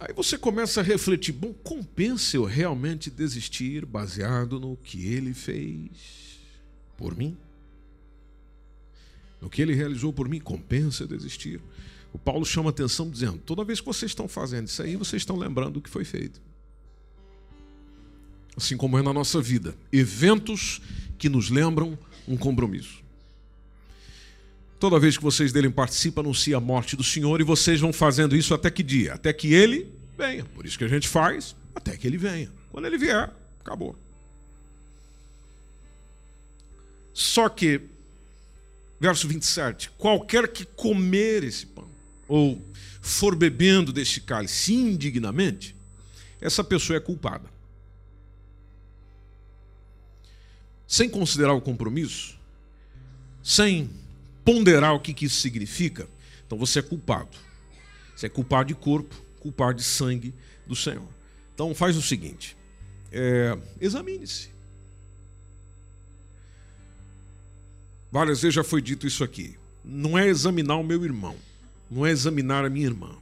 Aí 0.00 0.14
você 0.14 0.36
começa 0.38 0.80
a 0.80 0.82
refletir: 0.82 1.32
bom, 1.32 1.52
compensa 1.52 2.36
eu 2.36 2.44
realmente 2.44 3.10
desistir 3.10 3.84
baseado 3.84 4.58
no 4.58 4.76
que 4.76 5.06
ele 5.06 5.34
fez 5.34 6.40
por 6.96 7.16
mim? 7.16 7.36
No 9.40 9.48
que 9.48 9.62
ele 9.62 9.74
realizou 9.74 10.12
por 10.12 10.28
mim, 10.28 10.40
compensa 10.40 11.06
desistir? 11.06 11.60
O 12.12 12.18
Paulo 12.18 12.44
chama 12.44 12.70
atenção 12.70 13.08
dizendo: 13.08 13.38
toda 13.38 13.62
vez 13.62 13.80
que 13.80 13.86
vocês 13.86 14.10
estão 14.10 14.26
fazendo 14.26 14.66
isso 14.66 14.82
aí, 14.82 14.96
vocês 14.96 15.22
estão 15.22 15.36
lembrando 15.36 15.74
do 15.74 15.80
que 15.82 15.90
foi 15.90 16.04
feito 16.04 16.40
assim 18.60 18.76
como 18.76 18.98
é 18.98 19.02
na 19.02 19.12
nossa 19.12 19.40
vida. 19.40 19.74
Eventos 19.92 20.80
que 21.18 21.28
nos 21.28 21.50
lembram 21.50 21.98
um 22.28 22.36
compromisso. 22.36 23.02
Toda 24.80 24.98
vez 24.98 25.16
que 25.16 25.22
vocês 25.22 25.52
dele 25.52 25.70
participam, 25.70 26.22
anuncia 26.22 26.56
a 26.56 26.60
morte 26.60 26.96
do 26.96 27.04
Senhor 27.04 27.40
e 27.40 27.44
vocês 27.44 27.80
vão 27.80 27.92
fazendo 27.92 28.34
isso 28.34 28.54
até 28.54 28.70
que 28.70 28.82
dia? 28.82 29.14
Até 29.14 29.32
que 29.32 29.52
ele 29.52 29.86
venha. 30.18 30.44
Por 30.44 30.66
isso 30.66 30.76
que 30.76 30.84
a 30.84 30.88
gente 30.88 31.06
faz 31.06 31.54
até 31.74 31.96
que 31.96 32.06
ele 32.06 32.16
venha. 32.16 32.50
Quando 32.72 32.86
ele 32.86 32.98
vier, 32.98 33.30
acabou. 33.60 33.94
Só 37.12 37.48
que, 37.48 37.82
verso 38.98 39.28
27, 39.28 39.90
qualquer 39.98 40.48
que 40.48 40.64
comer 40.64 41.44
esse 41.44 41.66
pão, 41.66 41.88
ou 42.26 42.60
for 43.02 43.36
bebendo 43.36 43.92
deste 43.92 44.20
cálice 44.20 44.72
indignamente, 44.72 45.76
essa 46.40 46.64
pessoa 46.64 46.96
é 46.96 47.00
culpada. 47.00 47.60
sem 50.90 51.08
considerar 51.08 51.52
o 51.52 51.60
compromisso, 51.60 52.36
sem 53.44 53.88
ponderar 54.44 54.94
o 54.94 55.00
que, 55.00 55.12
que 55.12 55.26
isso 55.26 55.40
significa, 55.40 56.08
então 56.46 56.58
você 56.58 56.80
é 56.80 56.82
culpado. 56.82 57.36
Você 58.14 58.26
é 58.26 58.28
culpado 58.28 58.68
de 58.68 58.74
corpo, 58.74 59.14
culpado 59.38 59.78
de 59.78 59.84
sangue 59.84 60.34
do 60.66 60.76
Senhor. 60.76 61.08
Então 61.54 61.74
faz 61.74 61.96
o 61.96 62.02
seguinte: 62.02 62.56
é, 63.10 63.56
examine-se. 63.80 64.50
Várias 68.12 68.42
vezes 68.42 68.54
já 68.54 68.64
foi 68.64 68.82
dito 68.82 69.06
isso 69.06 69.22
aqui. 69.22 69.56
Não 69.84 70.18
é 70.18 70.26
examinar 70.26 70.74
o 70.76 70.84
meu 70.84 71.04
irmão, 71.04 71.36
não 71.90 72.04
é 72.04 72.10
examinar 72.10 72.64
a 72.64 72.70
minha 72.70 72.86
irmã, 72.86 73.16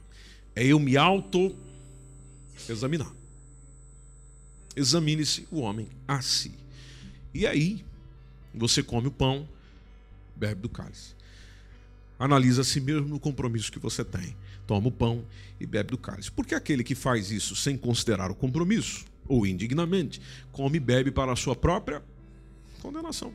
é 0.55 0.65
eu 0.65 0.79
me 0.79 0.97
auto-examinar. 0.97 3.13
Examine-se 4.75 5.47
o 5.51 5.59
homem 5.59 5.87
a 6.07 6.21
si. 6.21 6.51
E 7.33 7.47
aí, 7.47 7.83
você 8.53 8.83
come 8.83 9.07
o 9.07 9.11
pão, 9.11 9.47
bebe 10.39 10.61
do 10.61 10.69
cálice. 10.69 11.15
Analisa 12.17 12.61
a 12.61 12.63
si 12.63 12.79
mesmo 12.79 13.07
no 13.07 13.19
compromisso 13.19 13.71
que 13.71 13.79
você 13.79 14.03
tem. 14.03 14.35
Toma 14.65 14.87
o 14.87 14.91
pão 14.91 15.25
e 15.59 15.65
bebe 15.65 15.91
do 15.91 15.97
cálice. 15.97 16.31
Porque 16.31 16.55
aquele 16.55 16.83
que 16.83 16.95
faz 16.95 17.31
isso 17.31 17.55
sem 17.55 17.77
considerar 17.77 18.31
o 18.31 18.35
compromisso, 18.35 19.05
ou 19.27 19.45
indignamente, 19.45 20.21
come 20.51 20.77
e 20.77 20.79
bebe 20.79 21.11
para 21.11 21.31
a 21.31 21.35
sua 21.35 21.55
própria 21.55 22.01
condenação. 22.81 23.33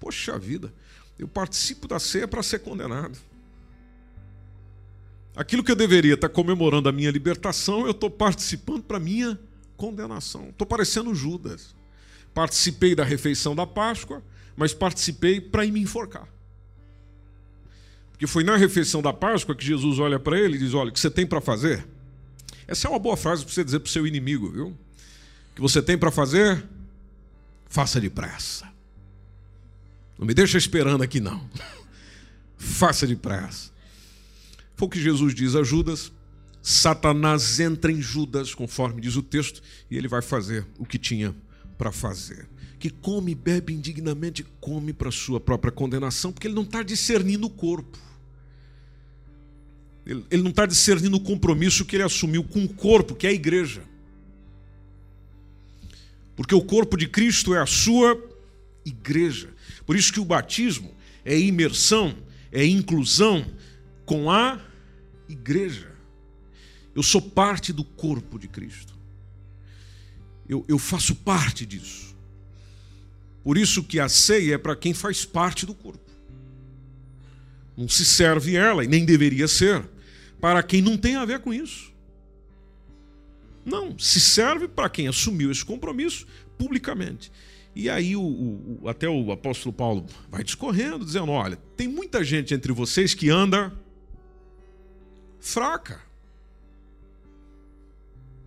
Poxa 0.00 0.38
vida, 0.38 0.72
eu 1.18 1.28
participo 1.28 1.86
da 1.86 1.98
ceia 1.98 2.26
para 2.26 2.42
ser 2.42 2.60
condenado. 2.60 3.18
Aquilo 5.34 5.62
que 5.62 5.70
eu 5.70 5.76
deveria 5.76 6.14
estar 6.14 6.28
comemorando 6.28 6.88
a 6.88 6.92
minha 6.92 7.10
libertação, 7.10 7.84
eu 7.84 7.90
estou 7.90 8.10
participando 8.10 8.82
para 8.82 8.96
a 8.96 9.00
minha 9.00 9.38
condenação. 9.76 10.48
Estou 10.48 10.66
parecendo 10.66 11.14
Judas 11.14 11.76
participei 12.36 12.94
da 12.94 13.02
refeição 13.02 13.56
da 13.56 13.66
Páscoa, 13.66 14.22
mas 14.56 14.72
participei 14.72 15.40
para 15.40 15.64
ir 15.64 15.70
me 15.70 15.80
enforcar. 15.80 16.26
Porque 18.10 18.26
foi 18.26 18.42
na 18.42 18.56
refeição 18.56 19.02
da 19.02 19.12
Páscoa 19.12 19.54
que 19.54 19.64
Jesus 19.64 19.98
olha 19.98 20.18
para 20.18 20.40
ele 20.40 20.56
e 20.56 20.58
diz: 20.58 20.72
Olha, 20.72 20.88
o 20.88 20.92
que 20.92 20.98
você 20.98 21.10
tem 21.10 21.26
para 21.26 21.40
fazer? 21.40 21.86
Essa 22.66 22.88
é 22.88 22.90
uma 22.90 22.98
boa 22.98 23.16
frase 23.16 23.44
para 23.44 23.52
você 23.52 23.62
dizer 23.62 23.80
para 23.80 23.88
o 23.88 23.90
seu 23.90 24.06
inimigo, 24.06 24.50
viu? 24.50 24.68
O 24.68 25.54
que 25.54 25.60
você 25.60 25.82
tem 25.82 25.96
para 25.96 26.10
fazer, 26.10 26.64
faça 27.68 28.00
depressa. 28.00 28.66
Não 30.18 30.26
me 30.26 30.32
deixa 30.32 30.56
esperando 30.56 31.02
aqui, 31.02 31.20
não. 31.20 31.48
faça 32.56 33.06
depressa. 33.06 33.70
Foi 34.74 34.88
o 34.88 34.90
que 34.90 35.00
Jesus 35.00 35.34
diz 35.34 35.54
a 35.54 35.62
Judas. 35.62 36.10
Satanás 36.62 37.60
entra 37.60 37.92
em 37.92 38.00
Judas, 38.00 38.54
conforme 38.54 39.00
diz 39.00 39.14
o 39.14 39.22
texto, 39.22 39.62
e 39.90 39.96
ele 39.96 40.08
vai 40.08 40.20
fazer 40.20 40.66
o 40.78 40.84
que 40.84 40.98
tinha 40.98 41.34
para 41.78 41.92
fazer. 41.92 42.48
Que 42.78 42.90
come 42.90 43.32
e 43.32 43.34
bebe 43.34 43.72
indignamente, 43.72 44.44
come 44.60 44.92
para 44.92 45.10
sua 45.10 45.40
própria 45.40 45.72
condenação, 45.72 46.32
porque 46.32 46.46
ele 46.46 46.54
não 46.54 46.62
está 46.62 46.82
discernindo 46.82 47.46
o 47.46 47.50
corpo. 47.50 47.98
Ele, 50.04 50.42
não 50.42 50.50
está 50.50 50.66
discernindo 50.66 51.16
o 51.16 51.20
compromisso 51.20 51.84
que 51.84 51.96
ele 51.96 52.02
assumiu 52.02 52.44
com 52.44 52.64
o 52.64 52.68
corpo, 52.68 53.14
que 53.14 53.26
é 53.26 53.30
a 53.30 53.32
igreja. 53.32 53.82
Porque 56.36 56.54
o 56.54 56.62
corpo 56.62 56.96
de 56.96 57.08
Cristo 57.08 57.54
é 57.54 57.60
a 57.60 57.66
sua 57.66 58.22
igreja. 58.84 59.48
Por 59.84 59.96
isso 59.96 60.12
que 60.12 60.20
o 60.20 60.24
batismo 60.24 60.94
é 61.24 61.36
imersão, 61.36 62.14
é 62.52 62.64
inclusão 62.64 63.44
com 64.04 64.30
a 64.30 64.60
igreja. 65.28 65.92
Eu 66.94 67.02
sou 67.02 67.20
parte 67.20 67.72
do 67.72 67.82
corpo 67.82 68.38
de 68.38 68.46
Cristo 68.46 68.96
eu, 70.48 70.64
eu 70.68 70.78
faço 70.78 71.14
parte 71.14 71.66
disso. 71.66 72.15
Por 73.46 73.56
isso 73.56 73.84
que 73.84 74.00
a 74.00 74.08
ceia 74.08 74.56
é 74.56 74.58
para 74.58 74.74
quem 74.74 74.92
faz 74.92 75.24
parte 75.24 75.64
do 75.64 75.72
corpo. 75.72 76.10
Não 77.76 77.88
se 77.88 78.04
serve 78.04 78.56
ela, 78.56 78.82
e 78.82 78.88
nem 78.88 79.04
deveria 79.04 79.46
ser, 79.46 79.88
para 80.40 80.60
quem 80.64 80.82
não 80.82 80.98
tem 80.98 81.14
a 81.14 81.24
ver 81.24 81.38
com 81.38 81.54
isso. 81.54 81.92
Não, 83.64 83.96
se 84.00 84.20
serve 84.20 84.66
para 84.66 84.90
quem 84.90 85.06
assumiu 85.06 85.52
esse 85.52 85.64
compromisso 85.64 86.26
publicamente. 86.58 87.30
E 87.72 87.88
aí 87.88 88.16
o, 88.16 88.20
o, 88.20 88.88
até 88.88 89.08
o 89.08 89.30
apóstolo 89.30 89.72
Paulo 89.72 90.06
vai 90.28 90.42
discorrendo, 90.42 91.04
dizendo: 91.04 91.30
olha, 91.30 91.54
tem 91.76 91.86
muita 91.86 92.24
gente 92.24 92.52
entre 92.52 92.72
vocês 92.72 93.14
que 93.14 93.30
anda 93.30 93.72
fraca. 95.38 96.00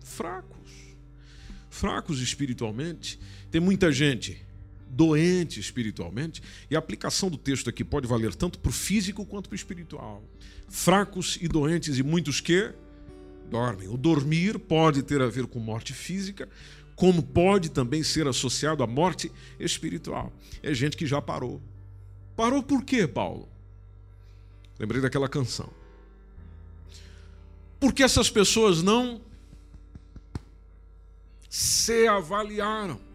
Fracos. 0.04 0.70
Fracos 1.70 2.20
espiritualmente. 2.20 3.18
Tem 3.50 3.62
muita 3.62 3.90
gente 3.90 4.49
doente 4.90 5.60
espiritualmente, 5.60 6.42
e 6.70 6.76
a 6.76 6.78
aplicação 6.78 7.30
do 7.30 7.38
texto 7.38 7.70
aqui 7.70 7.84
pode 7.84 8.06
valer 8.06 8.34
tanto 8.34 8.58
para 8.58 8.70
o 8.70 8.72
físico 8.72 9.24
quanto 9.24 9.48
para 9.48 9.54
o 9.54 9.56
espiritual. 9.56 10.22
Fracos 10.68 11.38
e 11.40 11.48
doentes, 11.48 11.98
e 11.98 12.02
muitos 12.02 12.40
que 12.40 12.72
dormem. 13.50 13.88
O 13.88 13.96
dormir 13.96 14.58
pode 14.58 15.02
ter 15.02 15.20
a 15.20 15.26
ver 15.26 15.46
com 15.46 15.58
morte 15.58 15.92
física, 15.92 16.48
como 16.94 17.22
pode 17.22 17.70
também 17.70 18.02
ser 18.02 18.26
associado 18.28 18.82
à 18.82 18.86
morte 18.86 19.32
espiritual. 19.58 20.32
É 20.62 20.74
gente 20.74 20.96
que 20.96 21.06
já 21.06 21.20
parou. 21.20 21.60
Parou 22.36 22.62
por 22.62 22.84
quê, 22.84 23.06
Paulo? 23.06 23.48
Lembrei 24.78 25.00
daquela 25.00 25.28
canção. 25.28 25.70
Porque 27.78 28.02
essas 28.02 28.30
pessoas 28.30 28.82
não 28.82 29.20
se 31.48 32.06
avaliaram 32.06 33.09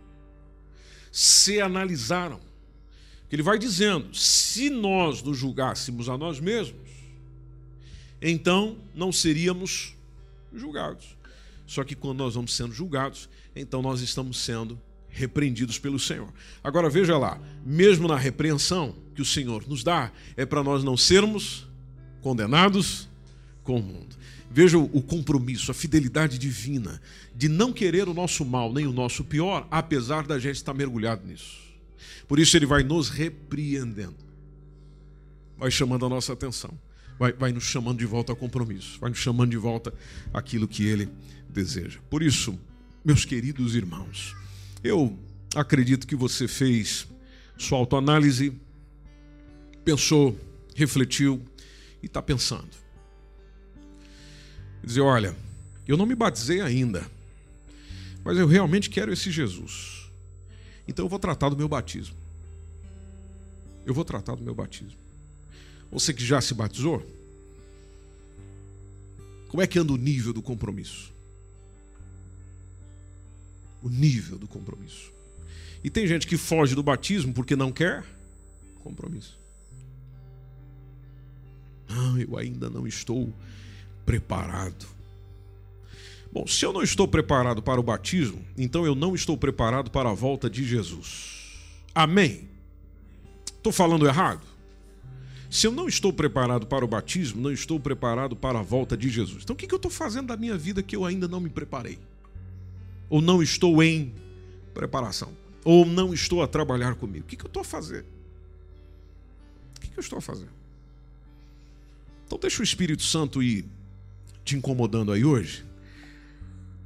se 1.16 1.62
analisaram. 1.62 2.42
Ele 3.32 3.42
vai 3.42 3.58
dizendo: 3.58 4.14
se 4.14 4.70
nós 4.70 5.24
nos 5.24 5.38
julgássemos 5.38 6.10
a 6.10 6.18
nós 6.18 6.42
mesmos, 6.42 6.90
então 8.22 8.78
não 8.94 9.14
seríamos 9.14 9.96
julgados. 10.54 11.16
Só 11.66 11.86
que 11.86 11.96
quando 11.96 12.18
nós 12.18 12.36
vamos 12.36 12.54
sendo 12.54 12.74
julgados, 12.74 13.30
então 13.56 13.82
nós 13.82 14.02
estamos 14.02 14.38
sendo 14.40 14.78
repreendidos 15.08 15.80
pelo 15.80 15.98
Senhor. 15.98 16.28
Agora 16.62 16.90
veja 16.90 17.18
lá, 17.18 17.40
mesmo 17.66 18.10
na 18.10 18.18
repreensão 18.18 18.94
que 19.16 19.22
o 19.22 19.26
Senhor 19.26 19.66
nos 19.70 19.86
dá, 19.86 20.12
é 20.36 20.46
para 20.46 20.62
nós 20.62 20.84
não 20.84 20.98
sermos 20.98 21.66
condenados 22.22 23.08
com 23.64 23.80
o 23.80 23.82
mundo. 23.82 24.18
Veja 24.50 24.78
o 24.78 25.02
compromisso, 25.02 25.72
a 25.72 25.74
fidelidade 25.74 26.38
divina 26.38 27.02
de 27.36 27.50
não 27.50 27.74
querer 27.74 28.08
o 28.08 28.14
nosso 28.14 28.46
mal 28.46 28.72
nem 28.72 28.88
o 28.88 28.94
nosso 28.94 29.24
pior, 29.24 29.68
apesar 29.70 30.26
da 30.26 30.40
gente 30.40 30.56
estar 30.56 30.74
mergulhado 30.74 31.28
nisso. 31.28 31.60
Por 32.28 32.40
isso 32.40 32.56
ele 32.56 32.66
vai 32.66 32.84
nos 32.84 33.10
repreendendo, 33.10 34.16
vai 35.58 35.70
chamando 35.70 36.06
a 36.06 36.10
nossa 36.10 36.34
atenção, 36.34 36.72
vai, 37.20 37.34
vai 37.34 37.52
nos 37.52 37.66
chamando 37.66 38.00
de 38.00 38.06
volta 38.06 38.32
ao 38.32 38.36
compromisso, 38.36 38.98
vai 39.00 39.10
nos 39.10 39.20
chamando 39.20 39.52
de 39.52 39.58
volta 39.58 39.94
aquilo 40.34 40.68
que 40.68 40.86
ele 40.86 41.10
deseja. 41.50 42.00
Por 42.10 42.24
isso, 42.24 42.58
meus 43.04 43.26
queridos 43.26 43.76
irmãos, 43.76 44.36
eu 44.84 45.18
acredito 45.54 46.08
que 46.08 46.16
você 46.16 46.48
fez 46.48 47.08
sua 47.58 47.78
autoanálise, 47.78 48.54
pensou, 49.84 50.40
refletiu 50.76 51.42
e 52.02 52.06
está 52.06 52.22
pensando 52.22 52.85
dizer: 54.86 55.02
olha, 55.02 55.36
eu 55.88 55.98
não 55.98 56.06
me 56.06 56.16
batizei 56.16 56.62
ainda, 56.62 57.06
mas 58.24 58.38
eu 58.38 58.48
realmente 58.48 58.90
quero 58.90 59.12
esse 59.12 59.32
Jesus. 59.32 60.10
Então 60.88 61.06
eu 61.06 61.10
vou 61.10 61.20
tratar 61.20 61.50
do 61.50 61.58
meu 61.58 61.68
batismo. 61.68 62.16
Eu 63.86 63.94
vou 63.94 64.06
tratar 64.06 64.36
do 64.36 64.44
meu 64.44 64.56
batismo. 64.56 64.98
Você 65.92 66.14
que 66.14 66.26
já 66.26 66.42
se 66.42 66.54
batizou, 66.54 67.06
como 69.50 69.62
é 69.62 69.68
que 69.68 69.80
anda 69.80 69.94
o 69.94 69.98
nível 69.98 70.34
do 70.34 70.42
compromisso? 70.42 71.14
O 73.82 73.90
nível 73.90 74.38
do 74.38 74.48
compromisso. 74.48 75.12
E 75.84 75.90
tem 75.90 76.08
gente 76.08 76.26
que 76.26 76.38
foge 76.38 76.74
do 76.74 76.82
batismo 76.82 77.32
porque 77.32 77.56
não 77.56 77.72
quer 77.72 78.04
compromisso. 78.84 79.38
Não, 81.88 82.20
eu 82.20 82.38
ainda 82.38 82.70
não 82.70 82.88
estou 82.88 83.32
preparado. 84.06 84.86
Bom, 86.32 86.46
se 86.46 86.66
eu 86.66 86.74
não 86.74 86.82
estou 86.82 87.08
preparado 87.08 87.62
para 87.62 87.80
o 87.80 87.84
batismo, 87.84 88.44
então 88.58 88.86
eu 88.86 88.94
não 88.94 89.16
estou 89.16 89.38
preparado 89.38 89.90
para 89.90 90.10
a 90.10 90.14
volta 90.14 90.50
de 90.50 90.66
Jesus. 90.66 91.54
Amém? 91.94 92.50
Estou 93.58 93.72
falando 93.72 94.06
errado? 94.06 94.42
Se 95.50 95.66
eu 95.66 95.72
não 95.72 95.88
estou 95.88 96.12
preparado 96.12 96.68
para 96.68 96.84
o 96.84 96.88
batismo, 96.88 97.42
não 97.42 97.52
estou 97.52 97.80
preparado 97.80 98.36
para 98.36 98.60
a 98.60 98.62
volta 98.62 98.98
de 98.98 99.10
Jesus. 99.10 99.44
Então 99.44 99.54
o 99.54 99.58
que 99.58 99.74
eu 99.74 99.78
estou 99.78 99.90
fazendo 99.90 100.28
da 100.28 100.36
minha 100.36 100.58
vida 100.58 100.84
que 100.84 100.96
eu 100.96 101.06
ainda 101.06 101.28
não 101.28 101.40
me 101.40 101.50
preparei? 101.50 101.98
Ou 103.10 103.22
não 103.22 103.42
estou 103.42 103.82
em 103.82 104.14
preparação? 104.74 105.32
Ou 105.64 105.86
não 105.86 106.14
estou 106.14 106.44
a 106.44 106.48
trabalhar 106.48 106.96
comigo? 106.96 107.26
O 107.26 107.28
que 107.28 107.42
eu 107.42 107.48
estou 107.48 107.62
a 107.62 107.66
fazer? 107.66 108.06
O 109.78 109.80
que 109.80 109.98
eu 109.98 110.02
estou 110.02 110.18
a 110.18 110.22
fazer? 110.22 110.50
Então 112.28 112.38
deixa 112.38 112.60
o 112.60 112.64
Espírito 112.64 113.04
Santo 113.04 113.42
ir 113.42 113.66
te 114.46 114.56
incomodando 114.56 115.12
aí 115.12 115.26
hoje, 115.26 115.66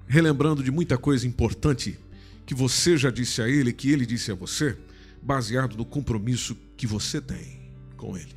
relembrando 0.08 0.64
de 0.64 0.72
muita 0.72 0.98
coisa 0.98 1.28
importante 1.28 2.00
que 2.46 2.56
você 2.56 2.98
já 2.98 3.12
disse 3.12 3.42
a 3.42 3.50
ele, 3.50 3.74
que 3.74 3.92
ele 3.92 4.06
disse 4.06 4.32
a 4.32 4.36
você, 4.36 4.76
baseado 5.22 5.76
no 5.76 5.86
compromisso 5.86 6.56
que 6.78 6.88
você 6.88 7.22
tem 7.22 7.60
com 7.98 8.18
ele. 8.18 8.34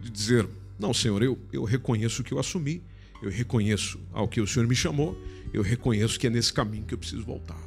De 0.00 0.08
dizer: 0.08 0.48
Não, 0.78 0.94
Senhor, 0.94 1.20
eu, 1.22 1.36
eu 1.52 1.64
reconheço 1.64 2.22
que 2.22 2.32
eu 2.32 2.38
assumi, 2.38 2.80
eu 3.20 3.30
reconheço 3.30 3.98
ao 4.12 4.28
que 4.28 4.40
o 4.40 4.46
Senhor 4.46 4.66
me 4.66 4.76
chamou, 4.76 5.20
eu 5.52 5.60
reconheço 5.60 6.18
que 6.18 6.28
é 6.28 6.30
nesse 6.30 6.52
caminho 6.52 6.84
que 6.84 6.94
eu 6.94 6.98
preciso 6.98 7.24
voltar. 7.24 7.60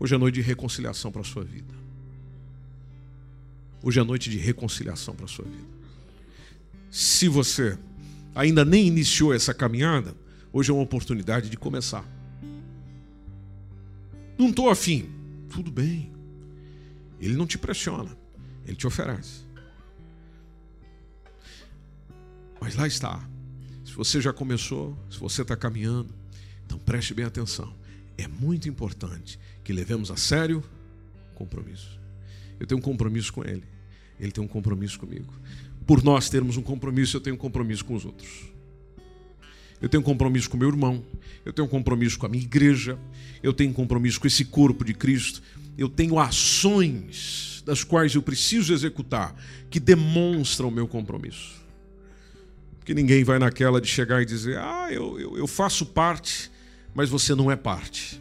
Hoje 0.00 0.14
é 0.14 0.18
noite 0.18 0.36
de 0.36 0.40
reconciliação 0.40 1.12
para 1.12 1.20
a 1.20 1.24
sua 1.24 1.44
vida. 1.44 1.74
Hoje 3.82 4.00
é 4.00 4.02
noite 4.02 4.30
de 4.30 4.38
reconciliação 4.38 5.14
para 5.14 5.26
a 5.26 5.28
sua 5.28 5.44
vida. 5.44 5.74
Se 6.90 7.28
você 7.28 7.78
ainda 8.34 8.64
nem 8.64 8.86
iniciou 8.86 9.32
essa 9.32 9.54
caminhada, 9.54 10.14
hoje 10.52 10.70
é 10.70 10.74
uma 10.74 10.82
oportunidade 10.82 11.48
de 11.48 11.56
começar. 11.56 12.04
Não 14.36 14.48
estou 14.50 14.68
afim. 14.68 15.08
Tudo 15.48 15.70
bem. 15.70 16.12
Ele 17.20 17.36
não 17.36 17.46
te 17.46 17.56
pressiona, 17.56 18.16
ele 18.66 18.76
te 18.76 18.86
oferece. 18.86 19.44
Mas 22.60 22.74
lá 22.74 22.86
está. 22.86 23.26
Se 23.84 23.92
você 23.92 24.20
já 24.20 24.32
começou, 24.32 24.98
se 25.08 25.18
você 25.18 25.42
está 25.42 25.56
caminhando, 25.56 26.12
então 26.66 26.78
preste 26.78 27.14
bem 27.14 27.24
atenção. 27.24 27.72
É 28.18 28.26
muito 28.26 28.68
importante 28.68 29.38
que 29.62 29.72
levemos 29.72 30.10
a 30.10 30.16
sério 30.16 30.62
o 31.32 31.34
compromisso. 31.34 32.00
Eu 32.58 32.66
tenho 32.66 32.80
um 32.80 32.82
compromisso 32.82 33.32
com 33.32 33.44
ele, 33.44 33.64
ele 34.18 34.32
tem 34.32 34.42
um 34.42 34.48
compromisso 34.48 34.98
comigo 34.98 35.32
por 35.86 36.02
nós 36.02 36.28
termos 36.28 36.56
um 36.56 36.62
compromisso, 36.62 37.16
eu 37.16 37.20
tenho 37.20 37.36
um 37.36 37.38
compromisso 37.38 37.84
com 37.84 37.94
os 37.94 38.04
outros. 38.04 38.30
Eu 39.80 39.88
tenho 39.88 40.00
um 40.00 40.04
compromisso 40.04 40.48
com 40.48 40.56
meu 40.56 40.68
irmão, 40.68 41.04
eu 41.44 41.52
tenho 41.52 41.66
um 41.66 41.70
compromisso 41.70 42.18
com 42.18 42.26
a 42.26 42.28
minha 42.28 42.42
igreja, 42.42 42.98
eu 43.42 43.52
tenho 43.52 43.70
um 43.70 43.74
compromisso 43.74 44.18
com 44.18 44.26
esse 44.26 44.44
corpo 44.44 44.84
de 44.84 44.94
Cristo, 44.94 45.42
eu 45.76 45.88
tenho 45.88 46.18
ações 46.18 47.62
das 47.66 47.84
quais 47.84 48.14
eu 48.14 48.22
preciso 48.22 48.72
executar 48.72 49.34
que 49.68 49.78
demonstram 49.78 50.68
o 50.68 50.72
meu 50.72 50.88
compromisso. 50.88 51.62
Porque 52.78 52.94
ninguém 52.94 53.24
vai 53.24 53.38
naquela 53.38 53.80
de 53.80 53.88
chegar 53.88 54.22
e 54.22 54.26
dizer, 54.26 54.58
ah, 54.58 54.88
eu, 54.90 55.18
eu, 55.18 55.38
eu 55.38 55.46
faço 55.46 55.84
parte, 55.86 56.50
mas 56.94 57.08
você 57.08 57.34
não 57.34 57.50
é 57.50 57.56
parte. 57.56 58.20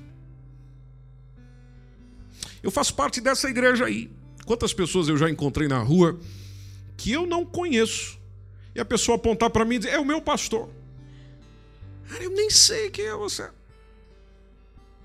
Eu 2.62 2.72
faço 2.72 2.94
parte 2.96 3.20
dessa 3.20 3.50
igreja 3.50 3.86
aí. 3.86 4.10
Quantas 4.46 4.74
pessoas 4.74 5.08
eu 5.08 5.18
já 5.18 5.30
encontrei 5.30 5.68
na 5.68 5.80
rua 5.80 6.20
que 6.98 7.12
eu 7.12 7.26
não 7.26 7.46
conheço. 7.46 8.20
E 8.76 8.80
a 8.80 8.86
pessoa 8.86 9.18
apontar 9.18 9.50
para 9.50 9.66
mim 9.66 9.76
e 9.76 9.80
dizer: 9.80 9.92
É 9.92 10.00
o 10.00 10.06
meu 10.06 10.22
pastor. 10.22 10.70
Cara, 12.10 12.24
eu 12.24 12.32
nem 12.32 12.50
sei 12.50 12.90
quem 12.90 13.06
é 13.06 13.16
você. 13.16 13.50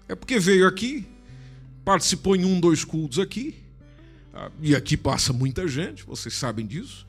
É 0.08 0.14
porque 0.14 0.38
veio 0.38 0.66
aqui, 0.66 1.06
participou 1.84 2.34
em 2.34 2.44
um, 2.44 2.58
dois 2.58 2.84
cultos 2.84 3.18
aqui, 3.18 3.56
ah, 4.32 4.50
e 4.60 4.74
aqui 4.74 4.96
passa 4.96 5.32
muita 5.32 5.68
gente, 5.68 6.04
vocês 6.04 6.34
sabem 6.34 6.66
disso. 6.66 7.06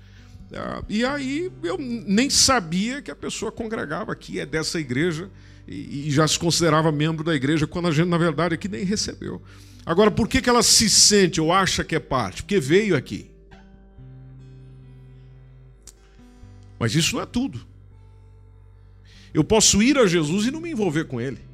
Ah, 0.53 0.83
e 0.89 1.05
aí 1.05 1.51
eu 1.63 1.77
nem 1.77 2.29
sabia 2.29 3.01
que 3.01 3.09
a 3.09 3.15
pessoa 3.15 3.51
congregava 3.51 4.11
aqui, 4.11 4.39
é 4.39 4.45
dessa 4.45 4.79
igreja, 4.79 5.29
e 5.67 6.09
já 6.09 6.27
se 6.27 6.39
considerava 6.39 6.91
membro 6.91 7.23
da 7.23 7.35
igreja, 7.35 7.67
quando 7.67 7.87
a 7.87 7.91
gente, 7.91 8.07
na 8.07 8.17
verdade, 8.17 8.55
aqui 8.55 8.67
nem 8.67 8.83
recebeu. 8.83 9.41
Agora, 9.85 10.09
por 10.09 10.27
que, 10.27 10.41
que 10.41 10.49
ela 10.49 10.63
se 10.63 10.89
sente 10.89 11.39
ou 11.39 11.53
acha 11.53 11.83
que 11.83 11.95
é 11.95 11.99
parte? 11.99 12.41
Porque 12.41 12.59
veio 12.59 12.95
aqui. 12.95 13.29
Mas 16.79 16.95
isso 16.95 17.15
não 17.15 17.21
é 17.21 17.25
tudo. 17.25 17.67
Eu 19.33 19.43
posso 19.43 19.83
ir 19.83 19.97
a 19.97 20.07
Jesus 20.07 20.47
e 20.47 20.51
não 20.51 20.61
me 20.61 20.71
envolver 20.71 21.05
com 21.05 21.19
Ele. 21.19 21.49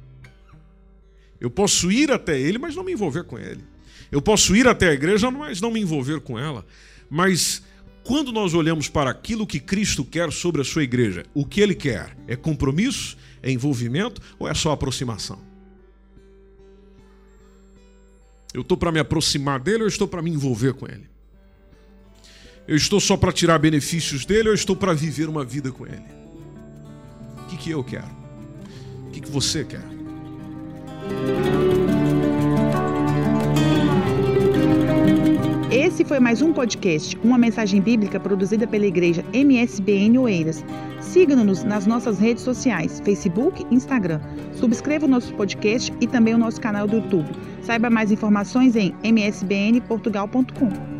Eu 1.40 1.50
posso 1.50 1.90
ir 1.92 2.10
até 2.10 2.38
ele, 2.38 2.58
mas 2.58 2.74
não 2.74 2.84
me 2.84 2.92
envolver 2.92 3.24
com 3.24 3.38
ele. 3.38 3.62
Eu 4.10 4.22
posso 4.22 4.54
ir 4.56 4.66
até 4.66 4.88
a 4.88 4.92
igreja, 4.92 5.30
mas 5.30 5.60
não 5.60 5.70
me 5.70 5.80
envolver 5.80 6.20
com 6.20 6.38
ela. 6.38 6.64
Mas 7.10 7.62
quando 8.04 8.32
nós 8.32 8.54
olhamos 8.54 8.88
para 8.88 9.10
aquilo 9.10 9.46
que 9.46 9.60
Cristo 9.60 10.04
quer 10.04 10.32
sobre 10.32 10.60
a 10.62 10.64
sua 10.64 10.84
igreja, 10.84 11.24
o 11.34 11.44
que 11.44 11.60
ele 11.60 11.74
quer? 11.74 12.16
É 12.26 12.36
compromisso? 12.36 13.16
É 13.42 13.50
envolvimento 13.50 14.20
ou 14.38 14.48
é 14.48 14.54
só 14.54 14.72
aproximação? 14.72 15.38
Eu 18.54 18.62
estou 18.62 18.76
para 18.76 18.90
me 18.90 18.98
aproximar 18.98 19.60
dele 19.60 19.82
ou 19.82 19.88
estou 19.88 20.08
para 20.08 20.22
me 20.22 20.30
envolver 20.30 20.72
com 20.74 20.86
ele? 20.86 21.08
Eu 22.68 22.76
estou 22.76 22.98
só 22.98 23.16
para 23.16 23.32
tirar 23.32 23.58
benefícios 23.58 24.24
dele 24.24 24.48
ou 24.48 24.54
estou 24.54 24.74
para 24.74 24.92
viver 24.92 25.28
uma 25.28 25.44
vida 25.44 25.70
com 25.70 25.86
ele? 25.86 26.02
O 27.44 27.46
que, 27.48 27.56
que 27.56 27.70
eu 27.70 27.84
quero? 27.84 28.10
O 29.06 29.10
que, 29.12 29.20
que 29.20 29.30
você 29.30 29.64
quer? 29.64 29.84
Esse 35.70 36.04
foi 36.04 36.18
mais 36.18 36.42
um 36.42 36.52
podcast, 36.52 37.16
uma 37.22 37.38
mensagem 37.38 37.80
bíblica 37.80 38.18
produzida 38.18 38.66
pela 38.66 38.86
igreja 38.86 39.24
MSBN 39.32 40.18
Oeiras. 40.18 40.64
Siga-nos 41.00 41.62
nas 41.62 41.86
nossas 41.86 42.18
redes 42.18 42.42
sociais, 42.42 43.00
Facebook 43.04 43.64
Instagram. 43.70 44.20
Subscreva 44.54 45.06
o 45.06 45.08
nosso 45.08 45.32
podcast 45.34 45.92
e 46.00 46.06
também 46.08 46.34
o 46.34 46.38
nosso 46.38 46.60
canal 46.60 46.88
do 46.88 46.96
YouTube. 46.96 47.30
Saiba 47.62 47.88
mais 47.88 48.10
informações 48.10 48.74
em 48.74 48.92
msbnportugal.com. 49.04 50.95